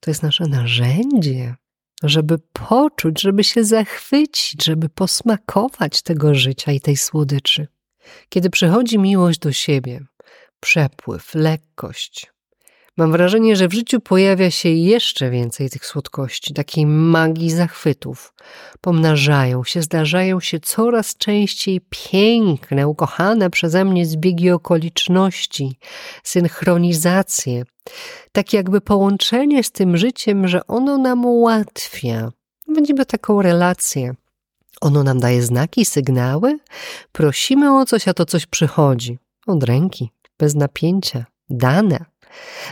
To 0.00 0.10
jest 0.10 0.22
nasze 0.22 0.46
narzędzie 0.46 1.54
żeby 2.02 2.38
poczuć, 2.38 3.20
żeby 3.20 3.44
się 3.44 3.64
zachwycić, 3.64 4.64
żeby 4.64 4.88
posmakować 4.88 6.02
tego 6.02 6.34
życia 6.34 6.72
i 6.72 6.80
tej 6.80 6.96
słodyczy. 6.96 7.66
Kiedy 8.28 8.50
przychodzi 8.50 8.98
miłość 8.98 9.38
do 9.38 9.52
siebie, 9.52 10.00
przepływ, 10.60 11.34
lekkość, 11.34 12.32
mam 12.98 13.12
wrażenie, 13.12 13.56
że 13.56 13.68
w 13.68 13.72
życiu 13.72 14.00
pojawia 14.00 14.50
się 14.50 14.68
jeszcze 14.68 15.30
więcej 15.30 15.70
tych 15.70 15.86
słodkości, 15.86 16.54
takiej 16.54 16.86
magii 16.86 17.50
zachwytów. 17.50 18.34
Pomnażają 18.80 19.64
się, 19.64 19.82
zdarzają 19.82 20.40
się 20.40 20.60
coraz 20.60 21.16
częściej 21.16 21.80
piękne, 21.90 22.88
ukochane 22.88 23.50
przeze 23.50 23.84
mnie 23.84 24.06
zbiegi 24.06 24.50
okoliczności, 24.50 25.78
synchronizacje, 26.24 27.62
tak 28.32 28.52
jakby 28.52 28.80
połączenie 28.80 29.64
z 29.64 29.70
tym 29.70 29.96
życiem, 29.96 30.48
że 30.48 30.66
ono 30.66 30.98
nam 30.98 31.24
ułatwia. 31.24 32.32
Będziemy 32.68 33.06
taką 33.06 33.42
relację. 33.42 34.14
Ono 34.80 35.04
nam 35.04 35.20
daje 35.20 35.42
znaki, 35.42 35.84
sygnały. 35.84 36.58
Prosimy 37.12 37.78
o 37.78 37.86
coś, 37.86 38.08
a 38.08 38.14
to 38.14 38.26
coś 38.26 38.46
przychodzi. 38.46 39.18
Od 39.46 39.64
ręki, 39.64 40.10
bez 40.38 40.54
napięcia, 40.54 41.24
dane. 41.50 42.04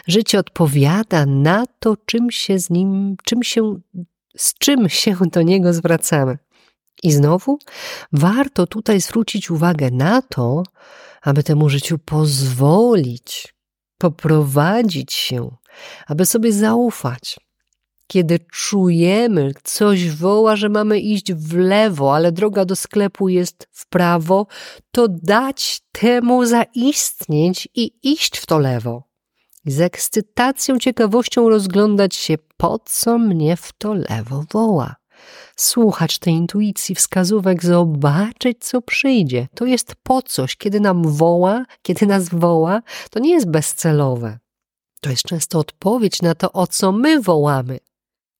Życie 0.07 0.39
odpowiada 0.39 1.27
na 1.27 1.65
to, 1.79 1.97
czym 2.07 2.31
się 2.31 2.59
z 2.59 2.71
nim, 2.71 3.17
czym 3.25 3.43
się, 3.43 3.81
z 4.37 4.55
czym 4.55 4.89
się 4.89 5.17
do 5.33 5.43
niego 5.43 5.73
zwracamy. 5.73 6.39
I 7.03 7.13
znowu 7.13 7.59
warto 8.13 8.67
tutaj 8.67 9.01
zwrócić 9.01 9.51
uwagę 9.51 9.91
na 9.91 10.23
to, 10.23 10.63
aby 11.23 11.43
temu 11.43 11.69
życiu 11.69 11.99
pozwolić, 11.99 13.55
poprowadzić 13.99 15.13
się, 15.13 15.57
aby 16.07 16.27
sobie 16.27 16.53
zaufać. 16.53 17.37
Kiedy 18.07 18.39
czujemy, 18.53 19.53
coś 19.63 20.11
woła, 20.11 20.57
że 20.57 20.69
mamy 20.69 21.01
iść 21.01 21.33
w 21.33 21.57
lewo, 21.57 22.15
ale 22.15 22.33
droga 22.33 22.65
do 22.65 22.77
sklepu 22.77 23.29
jest 23.29 23.69
w 23.73 23.89
prawo, 23.89 24.47
to 24.91 25.09
dać 25.09 25.81
temu 25.93 26.47
zaistnieć 26.47 27.69
i 27.75 27.93
iść 28.03 28.39
w 28.39 28.47
to 28.47 28.59
lewo. 28.59 29.03
Z 29.67 29.81
ekscytacją, 29.81 30.79
ciekawością 30.79 31.49
rozglądać 31.49 32.15
się, 32.15 32.35
po 32.57 32.79
co 32.85 33.19
mnie 33.19 33.57
w 33.57 33.73
to 33.79 33.95
lewo 33.95 34.45
woła 34.53 34.97
słuchać 35.57 36.19
tej 36.19 36.35
intuicji, 36.35 36.95
wskazówek, 36.95 37.65
zobaczyć, 37.65 38.59
co 38.61 38.83
przyjdzie. 38.83 39.49
To 39.55 39.67
jest 39.67 39.95
po 40.03 40.23
coś, 40.23 40.57
kiedy 40.57 40.81
nam 40.81 41.03
woła, 41.03 41.65
kiedy 41.83 42.07
nas 42.07 42.29
woła, 42.29 42.83
to 43.11 43.21
nie 43.21 43.31
jest 43.31 43.49
bezcelowe. 43.49 44.39
To 45.01 45.11
jest 45.11 45.23
często 45.23 45.59
odpowiedź 45.59 46.23
na 46.23 46.35
to, 46.35 46.53
o 46.53 46.67
co 46.67 46.93
my 46.93 47.21
wołamy. 47.21 47.79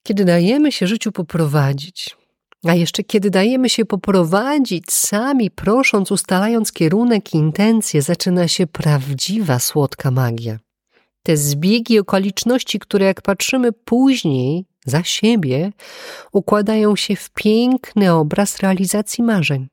Kiedy 0.03 0.25
dajemy 0.25 0.73
się 0.73 0.87
życiu 0.87 1.13
poprowadzić, 1.13 2.17
a 2.65 2.75
jeszcze 2.75 3.05
kiedy 3.05 3.31
dajemy 3.31 3.69
się 3.69 3.85
poprowadzić 3.85 4.93
sami, 4.93 5.51
prosząc, 5.51 6.11
ustalając 6.11 6.73
kierunek 6.73 7.35
i 7.35 7.37
intencje, 7.37 8.03
zaczyna 8.03 8.49
się 8.49 8.67
prawdziwa 8.67 9.59
słodka 9.59 10.11
magia. 10.11 10.59
Te 11.27 11.37
zbiegi 11.37 11.99
okoliczności, 11.99 12.79
które 12.79 13.07
jak 13.07 13.23
patrzymy 13.23 13.73
później, 13.73 14.65
za 14.85 15.05
siebie 15.05 15.73
układają 16.33 16.97
się 16.97 17.17
w 17.17 17.31
piękny 17.31 18.13
obraz 18.13 18.59
realizacji 18.59 19.25
marzeń. 19.25 19.69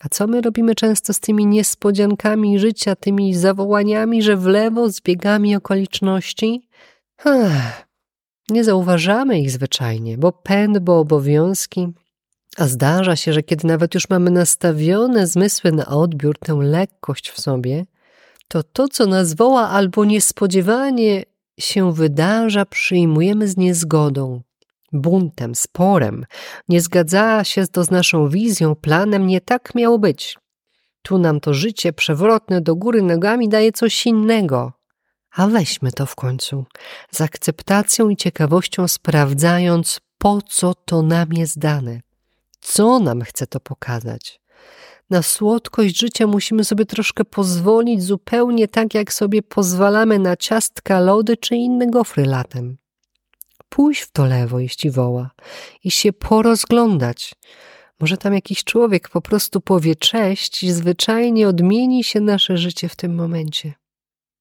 A 0.00 0.08
co 0.08 0.26
my 0.26 0.40
robimy 0.40 0.74
często 0.74 1.12
z 1.12 1.20
tymi 1.20 1.46
niespodziankami 1.46 2.58
życia, 2.58 2.96
tymi 2.96 3.34
zawołaniami, 3.34 4.22
że 4.22 4.36
w 4.36 4.46
lewo 4.46 4.90
z 4.90 5.00
biegami 5.00 5.56
okoliczności? 5.56 6.68
Ach, 7.24 7.86
nie 8.50 8.64
zauważamy 8.64 9.40
ich 9.40 9.50
zwyczajnie, 9.50 10.18
bo 10.18 10.32
pęd, 10.32 10.78
bo 10.78 10.98
obowiązki. 10.98 11.88
A 12.56 12.68
zdarza 12.68 13.16
się, 13.16 13.32
że 13.32 13.42
kiedy 13.42 13.66
nawet 13.68 13.94
już 13.94 14.10
mamy 14.10 14.30
nastawione 14.30 15.26
zmysły 15.26 15.72
na 15.72 15.86
odbiór, 15.86 16.38
tę 16.38 16.54
lekkość 16.54 17.30
w 17.30 17.40
sobie, 17.40 17.84
to 18.48 18.62
to, 18.62 18.88
co 18.88 19.06
nas 19.06 19.34
woła 19.34 19.68
albo 19.68 20.04
niespodziewanie 20.04 21.22
się 21.60 21.92
wydarza, 21.92 22.64
przyjmujemy 22.66 23.48
z 23.48 23.56
niezgodą, 23.56 24.42
buntem, 24.92 25.54
sporem, 25.54 26.26
nie 26.68 26.80
zgadzała 26.80 27.44
się 27.44 27.66
to 27.66 27.84
z 27.84 27.90
naszą 27.90 28.28
wizją, 28.28 28.74
planem, 28.74 29.26
nie 29.26 29.40
tak 29.40 29.74
miało 29.74 29.98
być. 29.98 30.38
Tu 31.02 31.18
nam 31.18 31.40
to 31.40 31.54
życie 31.54 31.92
przewrotne 31.92 32.60
do 32.60 32.76
góry 32.76 33.02
nogami 33.02 33.48
daje 33.48 33.72
coś 33.72 34.06
innego. 34.06 34.72
A 35.36 35.46
weźmy 35.46 35.92
to 35.92 36.06
w 36.06 36.14
końcu, 36.14 36.64
z 37.10 37.20
akceptacją 37.20 38.08
i 38.08 38.16
ciekawością 38.16 38.88
sprawdzając, 38.88 40.00
po 40.18 40.42
co 40.42 40.74
to 40.74 41.02
nam 41.02 41.32
jest 41.32 41.58
dane. 41.58 42.00
Co 42.60 42.98
nam 43.00 43.22
chce 43.22 43.46
to 43.46 43.60
pokazać? 43.60 44.40
Na 45.10 45.22
słodkość 45.22 45.98
życia 45.98 46.26
musimy 46.26 46.64
sobie 46.64 46.86
troszkę 46.86 47.24
pozwolić, 47.24 48.02
zupełnie 48.02 48.68
tak 48.68 48.94
jak 48.94 49.12
sobie 49.12 49.42
pozwalamy 49.42 50.18
na 50.18 50.36
ciastka, 50.36 51.00
lody 51.00 51.36
czy 51.36 51.56
inne 51.56 51.86
gofry 51.86 52.26
latem 52.26 52.78
pójść 53.68 54.02
w 54.02 54.12
to 54.12 54.26
lewo, 54.26 54.58
jeśli 54.58 54.90
woła, 54.90 55.30
i 55.84 55.90
się 55.90 56.12
porozglądać. 56.12 57.34
Może 58.00 58.16
tam 58.16 58.34
jakiś 58.34 58.64
człowiek 58.64 59.08
po 59.08 59.20
prostu 59.20 59.60
powie 59.60 59.96
cześć 59.96 60.62
i 60.62 60.72
zwyczajnie 60.72 61.48
odmieni 61.48 62.04
się 62.04 62.20
nasze 62.20 62.58
życie 62.58 62.88
w 62.88 62.96
tym 62.96 63.14
momencie. 63.14 63.72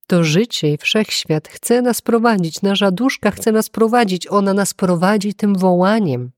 To 0.07 0.23
życie 0.23 0.73
i 0.73 0.77
wszechświat 0.77 1.47
chce 1.47 1.81
nas 1.81 2.01
prowadzić, 2.01 2.61
nasza 2.61 2.91
duszka 2.91 3.31
chce 3.31 3.51
nas 3.51 3.69
prowadzić, 3.69 4.27
ona 4.27 4.53
nas 4.53 4.73
prowadzi 4.73 5.33
tym 5.33 5.55
wołaniem. 5.55 6.31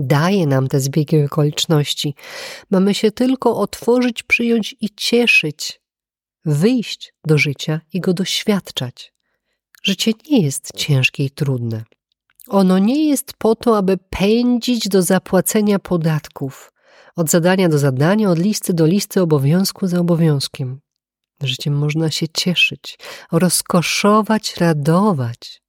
Daje 0.00 0.46
nam 0.46 0.68
te 0.68 0.80
zbiegi 0.80 1.24
okoliczności. 1.24 2.14
Mamy 2.70 2.94
się 2.94 3.10
tylko 3.10 3.56
otworzyć, 3.56 4.22
przyjąć 4.22 4.76
i 4.80 4.88
cieszyć, 4.96 5.80
wyjść 6.44 7.14
do 7.26 7.38
życia 7.38 7.80
i 7.92 8.00
go 8.00 8.14
doświadczać. 8.14 9.12
Życie 9.82 10.12
nie 10.30 10.42
jest 10.42 10.76
ciężkie 10.76 11.24
i 11.24 11.30
trudne. 11.30 11.84
Ono 12.48 12.78
nie 12.78 13.08
jest 13.08 13.32
po 13.38 13.54
to, 13.54 13.76
aby 13.76 13.98
pędzić 14.10 14.88
do 14.88 15.02
zapłacenia 15.02 15.78
podatków, 15.78 16.72
od 17.16 17.30
zadania 17.30 17.68
do 17.68 17.78
zadania, 17.78 18.30
od 18.30 18.38
listy 18.38 18.74
do 18.74 18.86
listy, 18.86 19.22
obowiązku 19.22 19.86
za 19.86 20.00
obowiązkiem. 20.00 20.80
Życiem 21.42 21.74
można 21.74 22.10
się 22.10 22.28
cieszyć, 22.28 22.98
rozkoszować, 23.32 24.56
radować, 24.56 25.62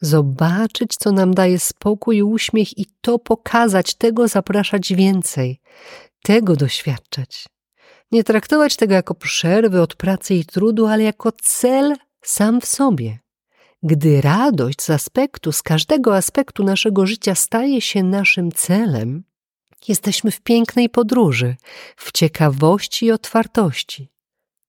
zobaczyć, 0.00 0.96
co 0.96 1.12
nam 1.12 1.34
daje 1.34 1.58
spokój 1.58 2.16
i 2.16 2.22
uśmiech 2.22 2.78
i 2.78 2.86
to 3.00 3.18
pokazać, 3.18 3.94
tego 3.94 4.28
zapraszać 4.28 4.94
więcej, 4.94 5.60
tego 6.22 6.56
doświadczać. 6.56 7.46
Nie 8.12 8.24
traktować 8.24 8.76
tego 8.76 8.94
jako 8.94 9.14
przerwy 9.14 9.82
od 9.82 9.94
pracy 9.94 10.34
i 10.34 10.44
trudu, 10.44 10.86
ale 10.86 11.02
jako 11.02 11.32
cel 11.32 11.96
sam 12.22 12.60
w 12.60 12.66
sobie. 12.66 13.18
Gdy 13.82 14.20
radość 14.20 14.82
z 14.82 14.90
aspektu, 14.90 15.52
z 15.52 15.62
każdego 15.62 16.16
aspektu 16.16 16.64
naszego 16.64 17.06
życia 17.06 17.34
staje 17.34 17.80
się 17.80 18.02
naszym 18.02 18.52
celem, 18.52 19.24
jesteśmy 19.88 20.30
w 20.30 20.40
pięknej 20.40 20.88
podróży, 20.88 21.56
w 21.96 22.12
ciekawości 22.12 23.06
i 23.06 23.12
otwartości. 23.12 24.08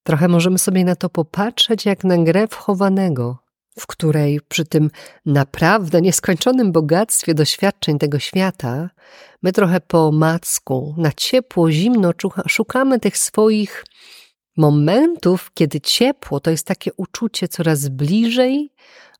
Trochę 0.03 0.27
możemy 0.27 0.59
sobie 0.59 0.85
na 0.85 0.95
to 0.95 1.09
popatrzeć 1.09 1.85
jak 1.85 2.03
na 2.03 2.17
grę 2.17 2.47
wchowanego, 2.47 3.37
w 3.79 3.87
której 3.87 4.39
przy 4.47 4.65
tym 4.65 4.89
naprawdę 5.25 6.01
nieskończonym 6.01 6.71
bogactwie 6.71 7.33
doświadczeń 7.33 7.99
tego 7.99 8.19
świata, 8.19 8.89
my 9.41 9.51
trochę 9.51 9.81
po 9.81 10.11
macku, 10.11 10.95
na 10.97 11.11
ciepło, 11.11 11.71
zimno 11.71 12.11
szukamy 12.47 12.99
tych 12.99 13.17
swoich 13.17 13.85
momentów, 14.57 15.51
kiedy 15.53 15.81
ciepło 15.81 16.39
to 16.39 16.51
jest 16.51 16.67
takie 16.67 16.91
uczucie 16.97 17.47
coraz 17.47 17.87
bliżej 17.87 18.73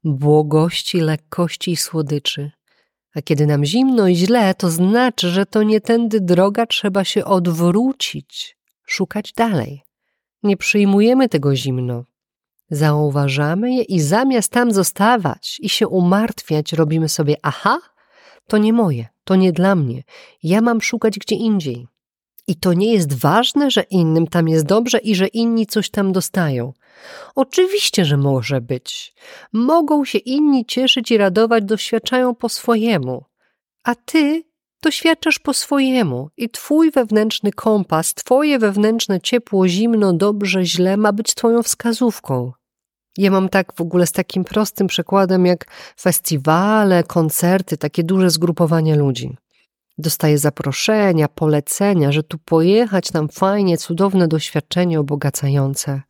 błogości, 0.04 1.00
lekkości 1.00 1.72
i 1.72 1.78
słodyczy. 1.78 2.52
A 3.16 3.22
kiedy 3.22 3.46
nam 3.48 3.66
zimno 3.66 4.08
i 4.08 4.16
źle, 4.16 4.54
to 4.56 4.70
znaczy, 4.70 5.30
że 5.30 5.46
to 5.46 5.64
nie 5.64 5.82
tędy 5.82 6.22
droga, 6.22 6.66
trzeba 6.66 7.04
się 7.04 7.26
odwrócić, 7.26 8.58
szukać 8.86 9.34
dalej. 9.34 9.84
Nie 10.44 10.58
przyjmujemy 10.58 11.30
tego 11.30 11.56
zimno. 11.56 12.11
Zauważamy 12.72 13.74
je 13.74 13.84
i 13.84 14.00
zamiast 14.00 14.52
tam 14.52 14.72
zostawać 14.72 15.58
i 15.60 15.70
się 15.70 15.88
umartwiać, 15.88 16.74
robimy 16.74 17.10
sobie: 17.10 17.36
Aha, 17.42 17.80
to 18.48 18.58
nie 18.58 18.74
moje, 18.74 19.08
to 19.24 19.36
nie 19.36 19.52
dla 19.52 19.76
mnie, 19.76 20.04
ja 20.44 20.62
mam 20.62 20.82
szukać 20.82 21.20
gdzie 21.20 21.36
indziej. 21.36 21.88
I 22.48 22.56
to 22.56 22.74
nie 22.74 22.94
jest 22.94 23.14
ważne, 23.14 23.72
że 23.72 23.82
innym 23.82 24.28
tam 24.28 24.48
jest 24.48 24.66
dobrze 24.66 24.98
i 24.98 25.16
że 25.16 25.28
inni 25.28 25.68
coś 25.68 25.90
tam 25.90 26.12
dostają. 26.12 26.74
Oczywiście, 27.36 28.06
że 28.06 28.18
może 28.18 28.62
być. 28.62 29.16
Mogą 29.54 30.06
się 30.06 30.18
inni 30.18 30.66
cieszyć 30.66 31.12
i 31.12 31.18
radować, 31.18 31.64
doświadczają 31.64 32.36
po 32.36 32.50
swojemu. 32.50 33.26
A 33.84 33.96
ty 33.96 34.44
doświadczasz 34.84 35.40
po 35.40 35.54
swojemu 35.54 36.30
i 36.38 36.50
twój 36.50 36.92
wewnętrzny 36.92 37.52
kompas, 37.52 38.14
twoje 38.14 38.60
wewnętrzne 38.60 39.22
ciepło, 39.22 39.68
zimno, 39.68 40.14
dobrze, 40.14 40.66
źle 40.66 40.98
ma 40.98 41.14
być 41.14 41.36
twoją 41.36 41.64
wskazówką. 41.64 42.52
Ja 43.18 43.32
mam 43.32 43.50
tak 43.50 43.74
w 43.76 43.82
ogóle 43.82 44.08
z 44.08 44.12
takim 44.12 44.44
prostym 44.44 44.88
przykładem 44.88 45.46
jak 45.46 45.66
festiwale, 46.00 47.04
koncerty, 47.04 47.78
takie 47.78 48.04
duże 48.04 48.30
zgrupowania 48.30 48.96
ludzi 48.96 49.36
dostaję 50.02 50.38
zaproszenia, 50.38 51.28
polecenia, 51.28 52.12
że 52.12 52.24
tu 52.24 52.38
pojechać, 52.38 53.12
tam 53.12 53.30
fajnie, 53.30 53.78
cudowne 53.78 54.28
doświadczenie 54.28 55.00
obogacające. 55.00 56.02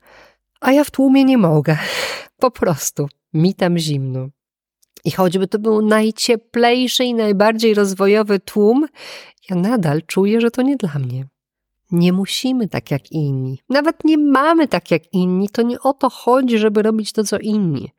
A 0.61 0.71
ja 0.71 0.83
w 0.83 0.91
tłumie 0.91 1.23
nie 1.23 1.37
mogę. 1.37 1.77
Po 2.43 2.51
prostu. 2.51 3.07
Mi 3.33 3.53
tam 3.53 3.77
zimno. 3.77 4.27
I 5.05 5.11
choćby 5.11 5.47
to 5.47 5.59
był 5.59 5.81
najcieplejszy 5.81 7.03
i 7.03 7.13
najbardziej 7.13 7.73
rozwojowy 7.73 8.39
tłum, 8.39 8.85
ja 9.49 9.55
nadal 9.55 10.01
czuję, 10.01 10.41
że 10.41 10.51
to 10.51 10.61
nie 10.61 10.77
dla 10.77 10.99
mnie. 10.99 11.25
Nie 11.91 12.13
musimy 12.13 12.67
tak 12.67 12.91
jak 12.91 13.11
inni. 13.11 13.59
Nawet 13.69 14.03
nie 14.03 14.17
mamy 14.17 14.67
tak 14.67 14.91
jak 14.91 15.13
inni. 15.13 15.49
To 15.49 15.61
nie 15.61 15.79
o 15.79 15.93
to 15.93 16.09
chodzi, 16.09 16.57
żeby 16.57 16.81
robić 16.81 17.11
to, 17.11 17.23
co 17.23 17.39
inni. 17.39 17.91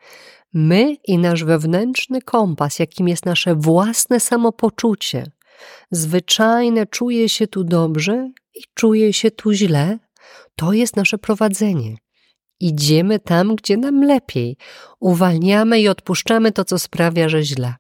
My 0.53 0.97
i 1.07 1.19
nasz 1.19 1.45
wewnętrzny 1.45 2.23
kompas, 2.23 2.79
jakim 2.79 3.09
jest 3.09 3.27
nasze 3.27 3.55
własne 3.55 4.21
samopoczucie, 4.21 5.27
zwyczajne 5.91 6.87
czuję 6.87 7.29
się 7.29 7.47
tu 7.47 7.65
dobrze 7.65 8.31
i 8.55 8.61
czuję 8.75 9.13
się 9.13 9.31
tu 9.31 9.53
źle, 9.53 9.99
to 10.57 10.73
jest 10.73 10.97
nasze 10.97 11.19
prowadzenie. 11.19 11.97
Idziemy 12.61 13.19
tam, 13.19 13.57
gdzie 13.57 13.77
nam 13.77 14.03
lepiej. 14.05 14.57
Uwalniamy 15.01 15.81
i 15.81 15.89
odpuszczamy 15.89 16.53
to, 16.53 16.65
co 16.65 16.79
sprawia, 16.79 17.29
że 17.29 17.43
źle. 17.43 17.75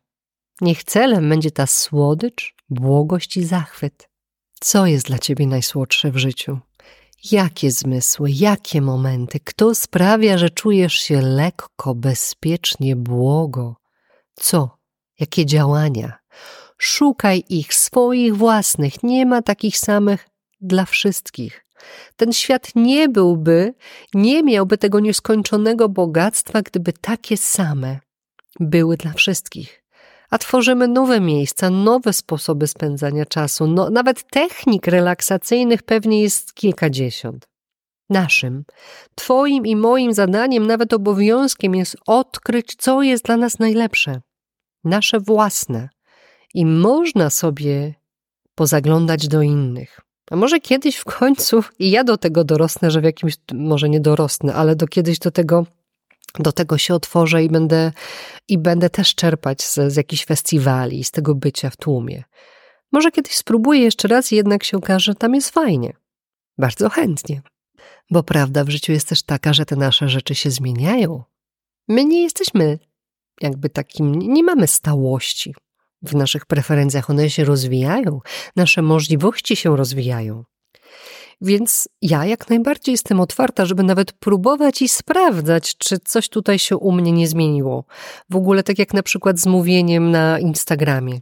Niech 0.60 0.84
celem 0.84 1.28
będzie 1.28 1.50
ta 1.50 1.66
słodycz, 1.66 2.54
błogość 2.70 3.36
i 3.36 3.44
zachwyt. 3.44 4.08
Co 4.62 4.86
jest 4.86 5.06
dla 5.06 5.18
ciebie 5.18 5.46
najsłodsze 5.46 6.10
w 6.10 6.16
życiu? 6.16 6.58
Jakie 7.32 7.70
zmysły, 7.70 8.30
jakie 8.30 8.80
momenty, 8.80 9.40
kto 9.40 9.74
sprawia, 9.74 10.38
że 10.38 10.50
czujesz 10.50 10.94
się 10.94 11.20
lekko, 11.20 11.94
bezpiecznie, 11.94 12.96
błogo? 12.96 13.76
Co? 14.34 14.78
Jakie 15.20 15.46
działania? 15.46 16.18
Szukaj 16.78 17.44
ich, 17.48 17.74
swoich 17.74 18.36
własnych. 18.36 19.02
Nie 19.02 19.26
ma 19.26 19.42
takich 19.42 19.78
samych 19.78 20.28
dla 20.60 20.84
wszystkich. 20.84 21.66
Ten 22.16 22.32
świat 22.32 22.72
nie 22.74 23.08
byłby, 23.08 23.74
nie 24.14 24.42
miałby 24.42 24.78
tego 24.78 25.00
nieskończonego 25.00 25.88
bogactwa, 25.88 26.62
gdyby 26.62 26.92
takie 26.92 27.36
same 27.36 28.00
były 28.60 28.96
dla 28.96 29.12
wszystkich. 29.12 29.81
A 30.32 30.38
tworzymy 30.38 30.88
nowe 30.88 31.20
miejsca, 31.20 31.70
nowe 31.70 32.12
sposoby 32.12 32.66
spędzania 32.66 33.26
czasu. 33.26 33.66
No, 33.66 33.90
nawet 33.90 34.30
technik 34.30 34.86
relaksacyjnych 34.86 35.82
pewnie 35.82 36.22
jest 36.22 36.54
kilkadziesiąt. 36.54 37.48
Naszym, 38.10 38.64
Twoim 39.14 39.66
i 39.66 39.76
moim 39.76 40.12
zadaniem, 40.12 40.66
nawet 40.66 40.92
obowiązkiem 40.92 41.74
jest 41.74 41.96
odkryć, 42.06 42.74
co 42.78 43.02
jest 43.02 43.24
dla 43.24 43.36
nas 43.36 43.58
najlepsze, 43.58 44.20
nasze 44.84 45.20
własne. 45.20 45.88
I 46.54 46.66
można 46.66 47.30
sobie 47.30 47.94
pozaglądać 48.54 49.28
do 49.28 49.42
innych. 49.42 50.00
A 50.30 50.36
może 50.36 50.60
kiedyś 50.60 50.96
w 50.96 51.04
końcu 51.04 51.64
i 51.78 51.90
ja 51.90 52.04
do 52.04 52.16
tego 52.16 52.44
dorosnę, 52.44 52.90
że 52.90 53.00
w 53.00 53.04
jakimś, 53.04 53.34
może 53.54 53.88
nie 53.88 54.00
dorosnę, 54.00 54.54
ale 54.54 54.76
do 54.76 54.86
kiedyś 54.86 55.18
do 55.18 55.30
tego, 55.30 55.66
do 56.38 56.52
tego 56.52 56.78
się 56.78 56.94
otworzę 56.94 57.44
i 57.44 57.48
będę, 57.48 57.92
i 58.48 58.58
będę 58.58 58.90
też 58.90 59.14
czerpać 59.14 59.62
z, 59.62 59.74
z 59.92 59.96
jakichś 59.96 60.24
festiwali, 60.24 61.04
z 61.04 61.10
tego 61.10 61.34
bycia 61.34 61.70
w 61.70 61.76
tłumie. 61.76 62.24
Może 62.92 63.10
kiedyś 63.10 63.36
spróbuję 63.36 63.80
jeszcze 63.80 64.08
raz 64.08 64.32
i 64.32 64.36
jednak 64.36 64.64
się 64.64 64.76
okaże, 64.76 65.04
że 65.04 65.14
tam 65.14 65.34
jest 65.34 65.50
fajnie. 65.50 65.92
Bardzo 66.58 66.90
chętnie. 66.90 67.42
Bo 68.10 68.22
prawda 68.22 68.64
w 68.64 68.68
życiu 68.68 68.92
jest 68.92 69.08
też 69.08 69.22
taka, 69.22 69.52
że 69.52 69.66
te 69.66 69.76
nasze 69.76 70.08
rzeczy 70.08 70.34
się 70.34 70.50
zmieniają. 70.50 71.22
My 71.88 72.04
nie 72.04 72.22
jesteśmy 72.22 72.78
jakby 73.40 73.68
takim, 73.68 74.14
nie 74.14 74.42
mamy 74.42 74.66
stałości 74.66 75.54
w 76.02 76.14
naszych 76.14 76.46
preferencjach, 76.46 77.10
one 77.10 77.30
się 77.30 77.44
rozwijają, 77.44 78.20
nasze 78.56 78.82
możliwości 78.82 79.56
się 79.56 79.76
rozwijają. 79.76 80.44
Więc 81.44 81.88
ja 82.02 82.24
jak 82.26 82.50
najbardziej 82.50 82.92
jestem 82.92 83.20
otwarta, 83.20 83.66
żeby 83.66 83.82
nawet 83.82 84.12
próbować 84.12 84.82
i 84.82 84.88
sprawdzać, 84.88 85.76
czy 85.78 85.98
coś 85.98 86.28
tutaj 86.28 86.58
się 86.58 86.76
u 86.76 86.92
mnie 86.92 87.12
nie 87.12 87.28
zmieniło. 87.28 87.84
W 88.30 88.36
ogóle 88.36 88.62
tak 88.62 88.78
jak 88.78 88.94
na 88.94 89.02
przykład 89.02 89.38
z 89.38 89.46
mówieniem 89.46 90.10
na 90.10 90.38
Instagramie. 90.38 91.20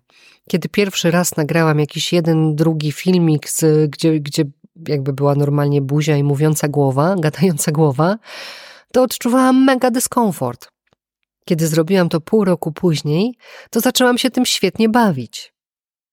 Kiedy 0.48 0.68
pierwszy 0.68 1.10
raz 1.10 1.36
nagrałam 1.36 1.78
jakiś 1.78 2.12
jeden, 2.12 2.56
drugi 2.56 2.92
filmik, 2.92 3.48
z, 3.48 3.90
gdzie, 3.90 4.20
gdzie 4.20 4.44
jakby 4.88 5.12
była 5.12 5.34
normalnie 5.34 5.82
buzia 5.82 6.16
i 6.16 6.22
mówiąca 6.22 6.68
głowa, 6.68 7.16
gadająca 7.18 7.72
głowa, 7.72 8.18
to 8.92 9.02
odczuwałam 9.02 9.64
mega 9.64 9.90
dyskomfort. 9.90 10.68
Kiedy 11.44 11.66
zrobiłam 11.66 12.08
to 12.08 12.20
pół 12.20 12.44
roku 12.44 12.72
później, 12.72 13.34
to 13.70 13.80
zaczęłam 13.80 14.18
się 14.18 14.30
tym 14.30 14.46
świetnie 14.46 14.88
bawić. 14.88 15.52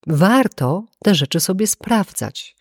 Warto 0.06 0.84
te 1.04 1.14
rzeczy 1.14 1.40
sobie 1.40 1.66
sprawdzać. 1.66 2.56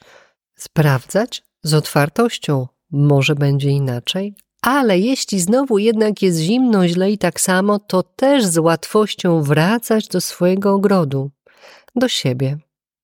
Sprawdzać 0.58 1.44
z 1.64 1.74
otwartością. 1.74 2.68
Może 2.92 3.36
będzie 3.36 3.70
inaczej, 3.70 4.36
ale 4.62 5.00
jeśli 5.00 5.40
znowu 5.40 5.78
jednak 5.78 6.22
jest 6.22 6.40
zimno, 6.40 6.88
źle 6.88 7.12
i 7.12 7.18
tak 7.18 7.42
samo, 7.42 7.80
to 7.80 8.04
też 8.04 8.46
z 8.46 8.58
łatwością 8.58 9.42
wracać 9.44 10.08
do 10.08 10.22
swojego 10.22 10.74
ogrodu, 10.74 11.32
do 11.96 12.08
siebie. 12.08 12.58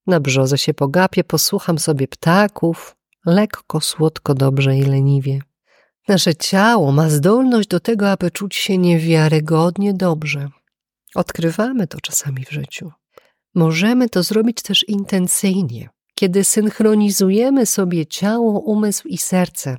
Na 0.08 0.20
brzozę 0.20 0.58
się 0.58 0.74
pogapię, 0.74 1.24
posłucham 1.24 1.80
sobie 1.80 2.08
ptaków, 2.08 2.96
lekko, 3.26 3.82
słodko, 3.82 4.34
dobrze 4.34 4.78
i 4.78 4.82
leniwie. 4.82 5.42
Nasze 6.08 6.36
ciało 6.36 6.92
ma 6.92 7.10
zdolność 7.10 7.68
do 7.68 7.80
tego, 7.80 8.12
aby 8.12 8.32
czuć 8.32 8.56
się 8.56 8.78
niewiarygodnie 8.78 9.94
dobrze. 9.94 10.50
Odkrywamy 11.16 11.88
to 11.88 12.02
czasami 12.02 12.46
w 12.46 12.52
życiu. 12.52 12.92
Możemy 13.56 14.10
to 14.10 14.24
zrobić 14.24 14.62
też 14.62 14.86
intencyjnie, 14.88 15.89
kiedy 16.23 16.43
synchronizujemy 16.43 17.65
sobie 17.65 18.05
ciało, 18.05 18.59
umysł 18.59 19.07
i 19.07 19.17
serce, 19.17 19.77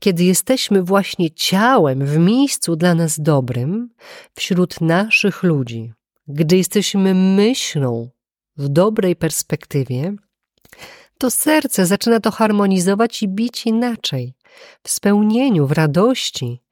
kiedy 0.00 0.24
jesteśmy 0.24 0.82
właśnie 0.82 1.30
ciałem 1.30 2.06
w 2.06 2.18
miejscu 2.18 2.76
dla 2.76 2.94
nas 2.94 3.20
dobrym, 3.20 3.90
wśród 4.34 4.80
naszych 4.80 5.42
ludzi, 5.42 5.92
gdy 6.28 6.56
jesteśmy 6.56 7.14
myślą 7.14 8.10
w 8.56 8.68
dobrej 8.68 9.16
perspektywie, 9.16 10.14
to 11.18 11.30
serce 11.30 11.86
zaczyna 11.86 12.20
to 12.20 12.30
harmonizować 12.30 13.22
i 13.22 13.28
bić 13.28 13.66
inaczej, 13.66 14.34
w 14.82 14.90
spełnieniu, 14.90 15.66
w 15.66 15.72
radości. 15.72 16.62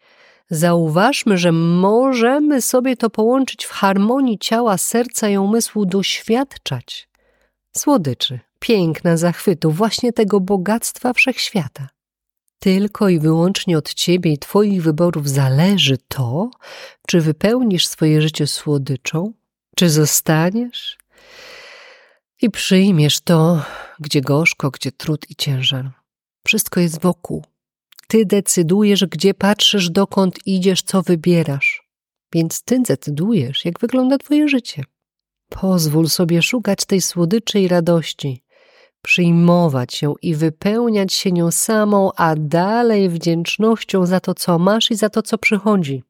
Zauważmy, 0.50 1.38
że 1.38 1.52
możemy 1.52 2.62
sobie 2.62 2.96
to 2.96 3.10
połączyć 3.10 3.64
w 3.64 3.70
harmonii 3.70 4.38
ciała, 4.38 4.78
serca 4.78 5.28
i 5.28 5.36
umysłu, 5.36 5.86
doświadczać 5.86 7.08
słodyczy, 7.76 8.40
piękna, 8.62 9.16
zachwytu, 9.16 9.70
właśnie 9.70 10.12
tego 10.12 10.40
bogactwa 10.40 11.12
wszechświata. 11.12 11.88
Tylko 12.58 13.08
i 13.08 13.18
wyłącznie 13.18 13.78
od 13.78 13.94
ciebie 13.94 14.32
i 14.32 14.38
twoich 14.38 14.82
wyborów 14.82 15.28
zależy 15.28 15.98
to, 16.08 16.50
czy 17.06 17.20
wypełnisz 17.20 17.86
swoje 17.86 18.22
życie 18.22 18.46
słodyczą, 18.46 19.32
czy 19.76 19.90
zostaniesz 19.90 20.98
i 22.42 22.50
przyjmiesz 22.50 23.20
to, 23.20 23.62
gdzie 24.00 24.20
gorzko, 24.20 24.70
gdzie 24.70 24.92
trud 24.92 25.30
i 25.30 25.36
ciężar. 25.36 25.90
Wszystko 26.46 26.80
jest 26.80 27.00
wokół. 27.00 27.44
Ty 28.08 28.26
decydujesz, 28.26 29.04
gdzie 29.06 29.34
patrzysz, 29.34 29.90
dokąd 29.90 30.38
idziesz, 30.46 30.82
co 30.82 31.02
wybierasz. 31.02 31.88
Więc 32.34 32.62
ty 32.62 32.80
decydujesz, 32.80 33.64
jak 33.64 33.80
wygląda 33.80 34.18
twoje 34.18 34.48
życie. 34.48 34.84
Pozwól 35.48 36.08
sobie 36.08 36.42
szukać 36.42 36.84
tej 36.84 37.00
słodyczy 37.00 37.60
i 37.60 37.68
radości, 37.68 38.41
przyjmować 39.02 39.94
się 39.94 40.14
i 40.22 40.34
wypełniać 40.34 41.12
się 41.12 41.32
nią 41.32 41.50
samą, 41.50 42.10
a 42.16 42.34
dalej 42.36 43.08
wdzięcznością 43.08 44.06
za 44.06 44.20
to, 44.20 44.34
co 44.34 44.58
masz 44.58 44.90
i 44.90 44.94
za 44.94 45.10
to, 45.10 45.22
co 45.22 45.38
przychodzi. 45.38 46.02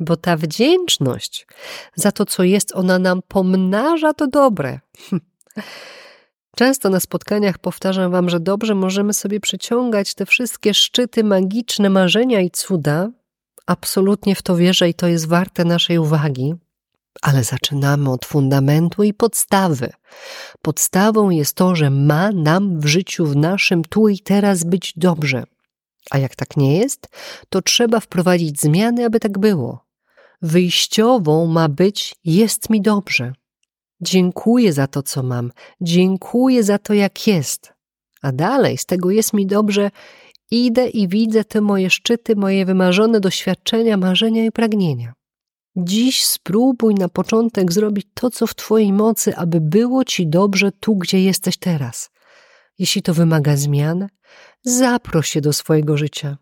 Bo 0.00 0.16
ta 0.16 0.36
wdzięczność 0.36 1.46
za 1.94 2.12
to, 2.12 2.26
co 2.26 2.42
jest, 2.42 2.72
ona 2.74 2.98
nam 2.98 3.20
pomnaża 3.28 4.14
to 4.14 4.26
dobre. 4.26 4.80
Często 6.56 6.90
na 6.90 7.00
spotkaniach 7.00 7.58
powtarzam 7.58 8.12
Wam, 8.12 8.30
że 8.30 8.40
dobrze 8.40 8.74
możemy 8.74 9.14
sobie 9.14 9.40
przyciągać 9.40 10.14
te 10.14 10.26
wszystkie 10.26 10.74
szczyty, 10.74 11.24
magiczne 11.24 11.90
marzenia 11.90 12.40
i 12.40 12.50
cuda. 12.50 13.10
Absolutnie 13.66 14.34
w 14.34 14.42
to 14.42 14.56
wierzę 14.56 14.88
i 14.88 14.94
to 14.94 15.08
jest 15.08 15.28
warte 15.28 15.64
naszej 15.64 15.98
uwagi. 15.98 16.54
Ale 17.22 17.44
zaczynamy 17.44 18.10
od 18.10 18.24
fundamentu 18.24 19.02
i 19.02 19.14
podstawy. 19.14 19.92
Podstawą 20.62 21.30
jest 21.30 21.54
to, 21.54 21.76
że 21.76 21.90
ma 21.90 22.30
nam 22.30 22.80
w 22.80 22.86
życiu, 22.86 23.26
w 23.26 23.36
naszym 23.36 23.84
tu 23.84 24.08
i 24.08 24.18
teraz 24.18 24.64
być 24.64 24.92
dobrze. 24.96 25.44
A 26.10 26.18
jak 26.18 26.36
tak 26.36 26.56
nie 26.56 26.78
jest, 26.78 27.08
to 27.48 27.62
trzeba 27.62 28.00
wprowadzić 28.00 28.60
zmiany, 28.60 29.04
aby 29.04 29.20
tak 29.20 29.38
było. 29.38 29.84
Wyjściową 30.42 31.46
ma 31.46 31.68
być 31.68 32.14
jest 32.24 32.70
mi 32.70 32.82
dobrze. 32.82 33.32
Dziękuję 34.00 34.72
za 34.72 34.86
to, 34.86 35.02
co 35.02 35.22
mam, 35.22 35.52
dziękuję 35.80 36.64
za 36.64 36.78
to, 36.78 36.94
jak 36.94 37.26
jest. 37.26 37.72
A 38.22 38.32
dalej 38.32 38.78
z 38.78 38.86
tego 38.86 39.10
jest 39.10 39.32
mi 39.32 39.46
dobrze, 39.46 39.90
idę 40.50 40.88
i 40.88 41.08
widzę 41.08 41.44
te 41.44 41.60
moje 41.60 41.90
szczyty, 41.90 42.36
moje 42.36 42.66
wymarzone 42.66 43.20
doświadczenia, 43.20 43.96
marzenia 43.96 44.44
i 44.44 44.52
pragnienia. 44.52 45.12
Dziś 45.76 46.24
spróbuj 46.24 46.94
na 46.94 47.08
początek 47.08 47.72
zrobić 47.72 48.06
to, 48.14 48.30
co 48.30 48.46
w 48.46 48.54
Twojej 48.54 48.92
mocy, 48.92 49.36
aby 49.36 49.60
było 49.60 50.04
Ci 50.04 50.26
dobrze 50.26 50.72
tu, 50.72 50.96
gdzie 50.96 51.22
jesteś 51.22 51.56
teraz. 51.56 52.10
Jeśli 52.78 53.02
to 53.02 53.14
wymaga 53.14 53.56
zmian, 53.56 54.08
zaproś 54.62 55.28
się 55.28 55.40
do 55.40 55.52
swojego 55.52 55.96
życia 55.96 56.38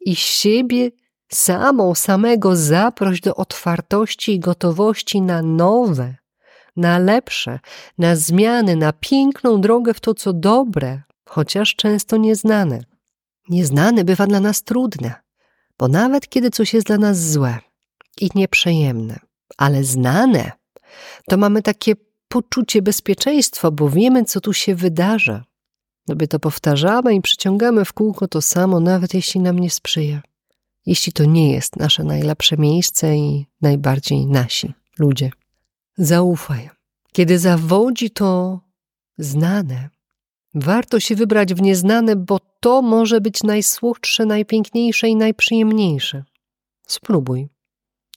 i 0.00 0.16
siebie 0.16 0.90
samą, 1.32 1.94
samego 1.94 2.56
zaproś 2.56 3.20
do 3.20 3.34
otwartości 3.34 4.34
i 4.34 4.40
gotowości 4.40 5.22
na 5.22 5.42
nowe, 5.42 6.14
na 6.76 6.98
lepsze, 6.98 7.58
na 7.98 8.16
zmiany, 8.16 8.76
na 8.76 8.92
piękną 8.92 9.60
drogę 9.60 9.94
w 9.94 10.00
to, 10.00 10.14
co 10.14 10.32
dobre, 10.32 11.02
chociaż 11.28 11.74
często 11.74 12.16
nieznane. 12.16 12.80
Nieznane 13.48 14.04
bywa 14.04 14.26
dla 14.26 14.40
nas 14.40 14.62
trudne, 14.62 15.14
bo 15.78 15.88
nawet 15.88 16.28
kiedy 16.28 16.50
coś 16.50 16.74
jest 16.74 16.86
dla 16.86 16.98
nas 16.98 17.30
złe 17.30 17.58
i 18.20 18.28
nieprzyjemne, 18.34 19.18
ale 19.56 19.84
znane, 19.84 20.52
to 21.28 21.36
mamy 21.36 21.62
takie 21.62 21.94
poczucie 22.28 22.82
bezpieczeństwa, 22.82 23.70
bo 23.70 23.88
wiemy, 23.90 24.24
co 24.24 24.40
tu 24.40 24.52
się 24.52 24.74
wydarza. 24.74 25.44
Sobie 26.08 26.28
to 26.28 26.38
powtarzamy 26.38 27.14
i 27.14 27.20
przyciągamy 27.20 27.84
w 27.84 27.92
kółko 27.92 28.28
to 28.28 28.42
samo, 28.42 28.80
nawet 28.80 29.14
jeśli 29.14 29.40
nam 29.40 29.58
nie 29.58 29.70
sprzyja. 29.70 30.22
jeśli 30.86 31.12
to 31.12 31.24
nie 31.24 31.52
jest 31.52 31.76
nasze 31.76 32.04
najlepsze 32.04 32.56
miejsce 32.56 33.16
i 33.16 33.46
najbardziej 33.60 34.26
nasi 34.26 34.72
ludzie. 34.98 35.30
Zaufaj. 35.98 36.70
Kiedy 37.12 37.38
zawodzi 37.38 38.10
to 38.10 38.60
znane, 39.18 39.88
warto 40.54 41.00
się 41.00 41.16
wybrać 41.16 41.54
w 41.54 41.62
nieznane, 41.62 42.16
bo 42.16 42.40
to 42.60 42.82
może 42.82 43.20
być 43.20 43.42
najsłodsze, 43.42 44.26
najpiękniejsze 44.26 45.08
i 45.08 45.16
najprzyjemniejsze. 45.16 46.24
Spróbuj. 46.86 47.48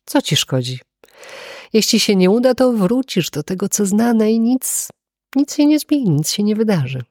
Co 0.05 0.21
ci 0.21 0.35
szkodzi? 0.35 0.79
Jeśli 1.73 1.99
się 1.99 2.15
nie 2.15 2.29
uda, 2.29 2.55
to 2.55 2.73
wrócisz 2.73 3.29
do 3.29 3.43
tego, 3.43 3.69
co 3.69 3.85
znane 3.85 4.31
i 4.31 4.39
nic, 4.39 4.87
nic 5.35 5.55
się 5.55 5.65
nie 5.65 5.79
zmieni, 5.79 6.09
nic 6.09 6.31
się 6.31 6.43
nie 6.43 6.55
wydarzy. 6.55 7.03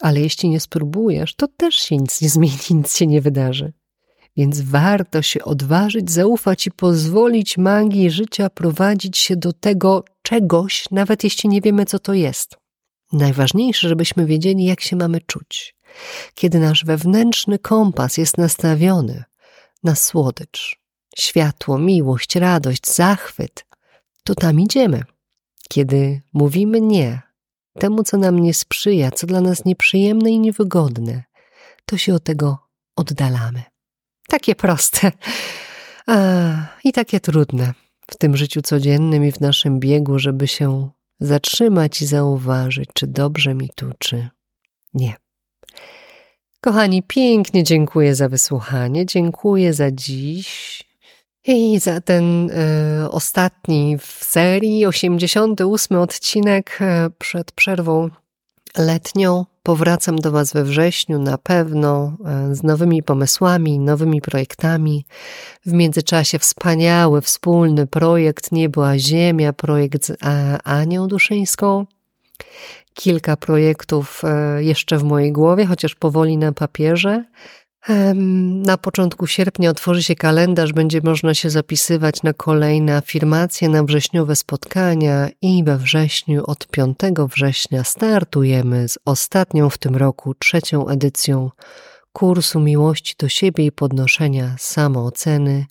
Ale 0.00 0.20
jeśli 0.20 0.48
nie 0.48 0.60
spróbujesz, 0.60 1.34
to 1.34 1.48
też 1.48 1.74
się 1.74 1.96
nic 1.96 2.20
nie 2.20 2.28
zmieni, 2.28 2.58
nic 2.70 2.96
się 2.96 3.06
nie 3.06 3.20
wydarzy. 3.20 3.72
Więc 4.36 4.60
warto 4.60 5.22
się 5.22 5.44
odważyć, 5.44 6.10
zaufać 6.10 6.66
i 6.66 6.70
pozwolić 6.70 7.58
magii 7.58 8.10
życia 8.10 8.50
prowadzić 8.50 9.18
się 9.18 9.36
do 9.36 9.52
tego 9.52 10.04
czegoś, 10.22 10.84
nawet 10.90 11.24
jeśli 11.24 11.48
nie 11.48 11.60
wiemy, 11.60 11.84
co 11.84 11.98
to 11.98 12.14
jest. 12.14 12.56
Najważniejsze, 13.12 13.88
żebyśmy 13.88 14.26
wiedzieli, 14.26 14.64
jak 14.64 14.80
się 14.80 14.96
mamy 14.96 15.20
czuć. 15.20 15.74
Kiedy 16.34 16.58
nasz 16.58 16.84
wewnętrzny 16.84 17.58
kompas 17.58 18.16
jest 18.16 18.38
nastawiony 18.38 19.24
na 19.84 19.94
słodycz, 19.94 20.80
światło, 21.18 21.78
miłość, 21.78 22.36
radość, 22.36 22.86
zachwyt, 22.86 23.66
to 24.24 24.34
tam 24.34 24.60
idziemy. 24.60 25.02
Kiedy 25.68 26.20
mówimy 26.32 26.80
nie 26.80 27.22
temu, 27.78 28.02
co 28.02 28.16
nam 28.16 28.38
nie 28.38 28.54
sprzyja, 28.54 29.10
co 29.10 29.26
dla 29.26 29.40
nas 29.40 29.64
nieprzyjemne 29.64 30.30
i 30.30 30.38
niewygodne, 30.38 31.24
to 31.86 31.98
się 31.98 32.14
od 32.14 32.24
tego 32.24 32.58
oddalamy. 32.96 33.62
Takie 34.28 34.54
proste 34.54 35.12
a, 36.06 36.16
i 36.84 36.92
takie 36.92 37.20
trudne 37.20 37.74
w 38.10 38.16
tym 38.16 38.36
życiu 38.36 38.62
codziennym 38.62 39.24
i 39.24 39.32
w 39.32 39.40
naszym 39.40 39.80
biegu, 39.80 40.18
żeby 40.18 40.48
się 40.48 40.90
zatrzymać 41.20 42.02
i 42.02 42.06
zauważyć, 42.06 42.88
czy 42.94 43.06
dobrze 43.06 43.54
mi 43.54 43.70
tu, 43.76 43.90
czy 43.98 44.28
nie. 44.94 45.14
Kochani, 46.60 47.02
pięknie 47.02 47.64
dziękuję 47.64 48.14
za 48.14 48.28
wysłuchanie, 48.28 49.06
dziękuję 49.06 49.72
za 49.72 49.90
dziś 49.90 50.82
i 51.46 51.78
za 51.78 52.00
ten 52.00 52.50
y, 52.50 53.10
ostatni 53.10 53.98
w 53.98 54.24
serii, 54.24 54.86
88 54.86 55.98
odcinek 55.98 56.78
y, 56.80 57.10
przed 57.18 57.52
przerwą 57.52 58.10
letnią. 58.78 59.46
Powracam 59.62 60.16
do 60.16 60.30
Was 60.30 60.52
we 60.52 60.64
wrześniu 60.64 61.18
na 61.18 61.38
pewno 61.38 62.16
e, 62.24 62.54
z 62.54 62.62
nowymi 62.62 63.02
pomysłami, 63.02 63.78
nowymi 63.78 64.20
projektami. 64.20 65.04
W 65.66 65.72
międzyczasie 65.72 66.38
wspaniały, 66.38 67.20
wspólny 67.20 67.86
projekt 67.86 68.52
Niebła 68.52 68.98
Ziemia, 68.98 69.52
projekt 69.52 70.06
z 70.06 70.18
Anią 70.64 71.08
Duszyńską. 71.08 71.86
Kilka 72.94 73.36
projektów 73.36 74.22
e, 74.24 74.62
jeszcze 74.62 74.98
w 74.98 75.04
mojej 75.04 75.32
głowie, 75.32 75.66
chociaż 75.66 75.94
powoli 75.94 76.38
na 76.38 76.52
papierze. 76.52 77.24
Na 78.66 78.76
początku 78.76 79.26
sierpnia 79.26 79.70
otworzy 79.70 80.02
się 80.02 80.14
kalendarz, 80.14 80.72
będzie 80.72 81.00
można 81.04 81.34
się 81.34 81.50
zapisywać 81.50 82.22
na 82.22 82.32
kolejne 82.32 82.96
afirmacje, 82.96 83.68
na 83.68 83.84
wrześniowe 83.84 84.36
spotkania 84.36 85.28
i 85.42 85.64
we 85.64 85.78
wrześniu 85.78 86.44
od 86.46 86.66
5 86.66 86.98
września 87.34 87.84
startujemy 87.84 88.88
z 88.88 88.98
ostatnią 89.04 89.70
w 89.70 89.78
tym 89.78 89.96
roku, 89.96 90.34
trzecią 90.34 90.88
edycją 90.88 91.50
kursu 92.12 92.60
miłości 92.60 93.14
do 93.18 93.28
siebie 93.28 93.66
i 93.66 93.72
podnoszenia 93.72 94.54
samooceny 94.58 95.66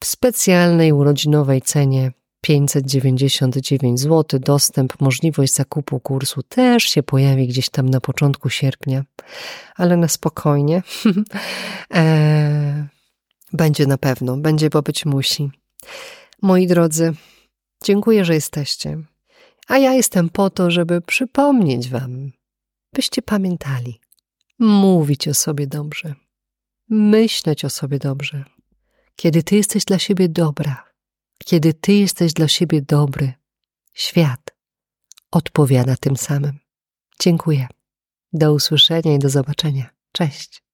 w 0.00 0.06
specjalnej 0.06 0.92
urodzinowej 0.92 1.62
cenie 1.62 2.12
599 2.46 4.00
zł. 4.00 4.40
Dostęp, 4.40 5.00
możliwość 5.00 5.54
zakupu 5.54 6.00
kursu 6.00 6.42
też 6.42 6.82
się 6.84 7.02
pojawi 7.02 7.48
gdzieś 7.48 7.68
tam 7.68 7.88
na 7.88 8.00
początku 8.00 8.50
sierpnia, 8.50 9.04
ale 9.76 9.96
na 9.96 10.08
spokojnie. 10.08 10.82
e, 11.94 12.88
będzie 13.52 13.86
na 13.86 13.98
pewno, 13.98 14.36
będzie, 14.36 14.70
bo 14.70 14.82
być 14.82 15.06
musi. 15.06 15.50
Moi 16.42 16.66
drodzy, 16.66 17.14
dziękuję, 17.84 18.24
że 18.24 18.34
jesteście. 18.34 18.98
A 19.68 19.78
ja 19.78 19.92
jestem 19.92 20.28
po 20.28 20.50
to, 20.50 20.70
żeby 20.70 21.00
przypomnieć 21.00 21.88
Wam, 21.88 22.32
byście 22.92 23.22
pamiętali, 23.22 24.00
mówić 24.58 25.28
o 25.28 25.34
sobie 25.34 25.66
dobrze, 25.66 26.14
myśleć 26.88 27.64
o 27.64 27.70
sobie 27.70 27.98
dobrze. 27.98 28.44
Kiedy 29.16 29.42
Ty 29.42 29.56
jesteś 29.56 29.84
dla 29.84 29.98
siebie 29.98 30.28
dobra, 30.28 30.85
kiedy 31.44 31.74
Ty 31.74 31.92
jesteś 31.92 32.32
dla 32.32 32.48
siebie 32.48 32.82
dobry, 32.82 33.32
świat 33.94 34.56
odpowiada 35.30 35.96
tym 35.96 36.16
samym. 36.16 36.58
Dziękuję. 37.20 37.66
Do 38.32 38.52
usłyszenia 38.52 39.14
i 39.14 39.18
do 39.18 39.28
zobaczenia. 39.28 39.90
Cześć. 40.12 40.65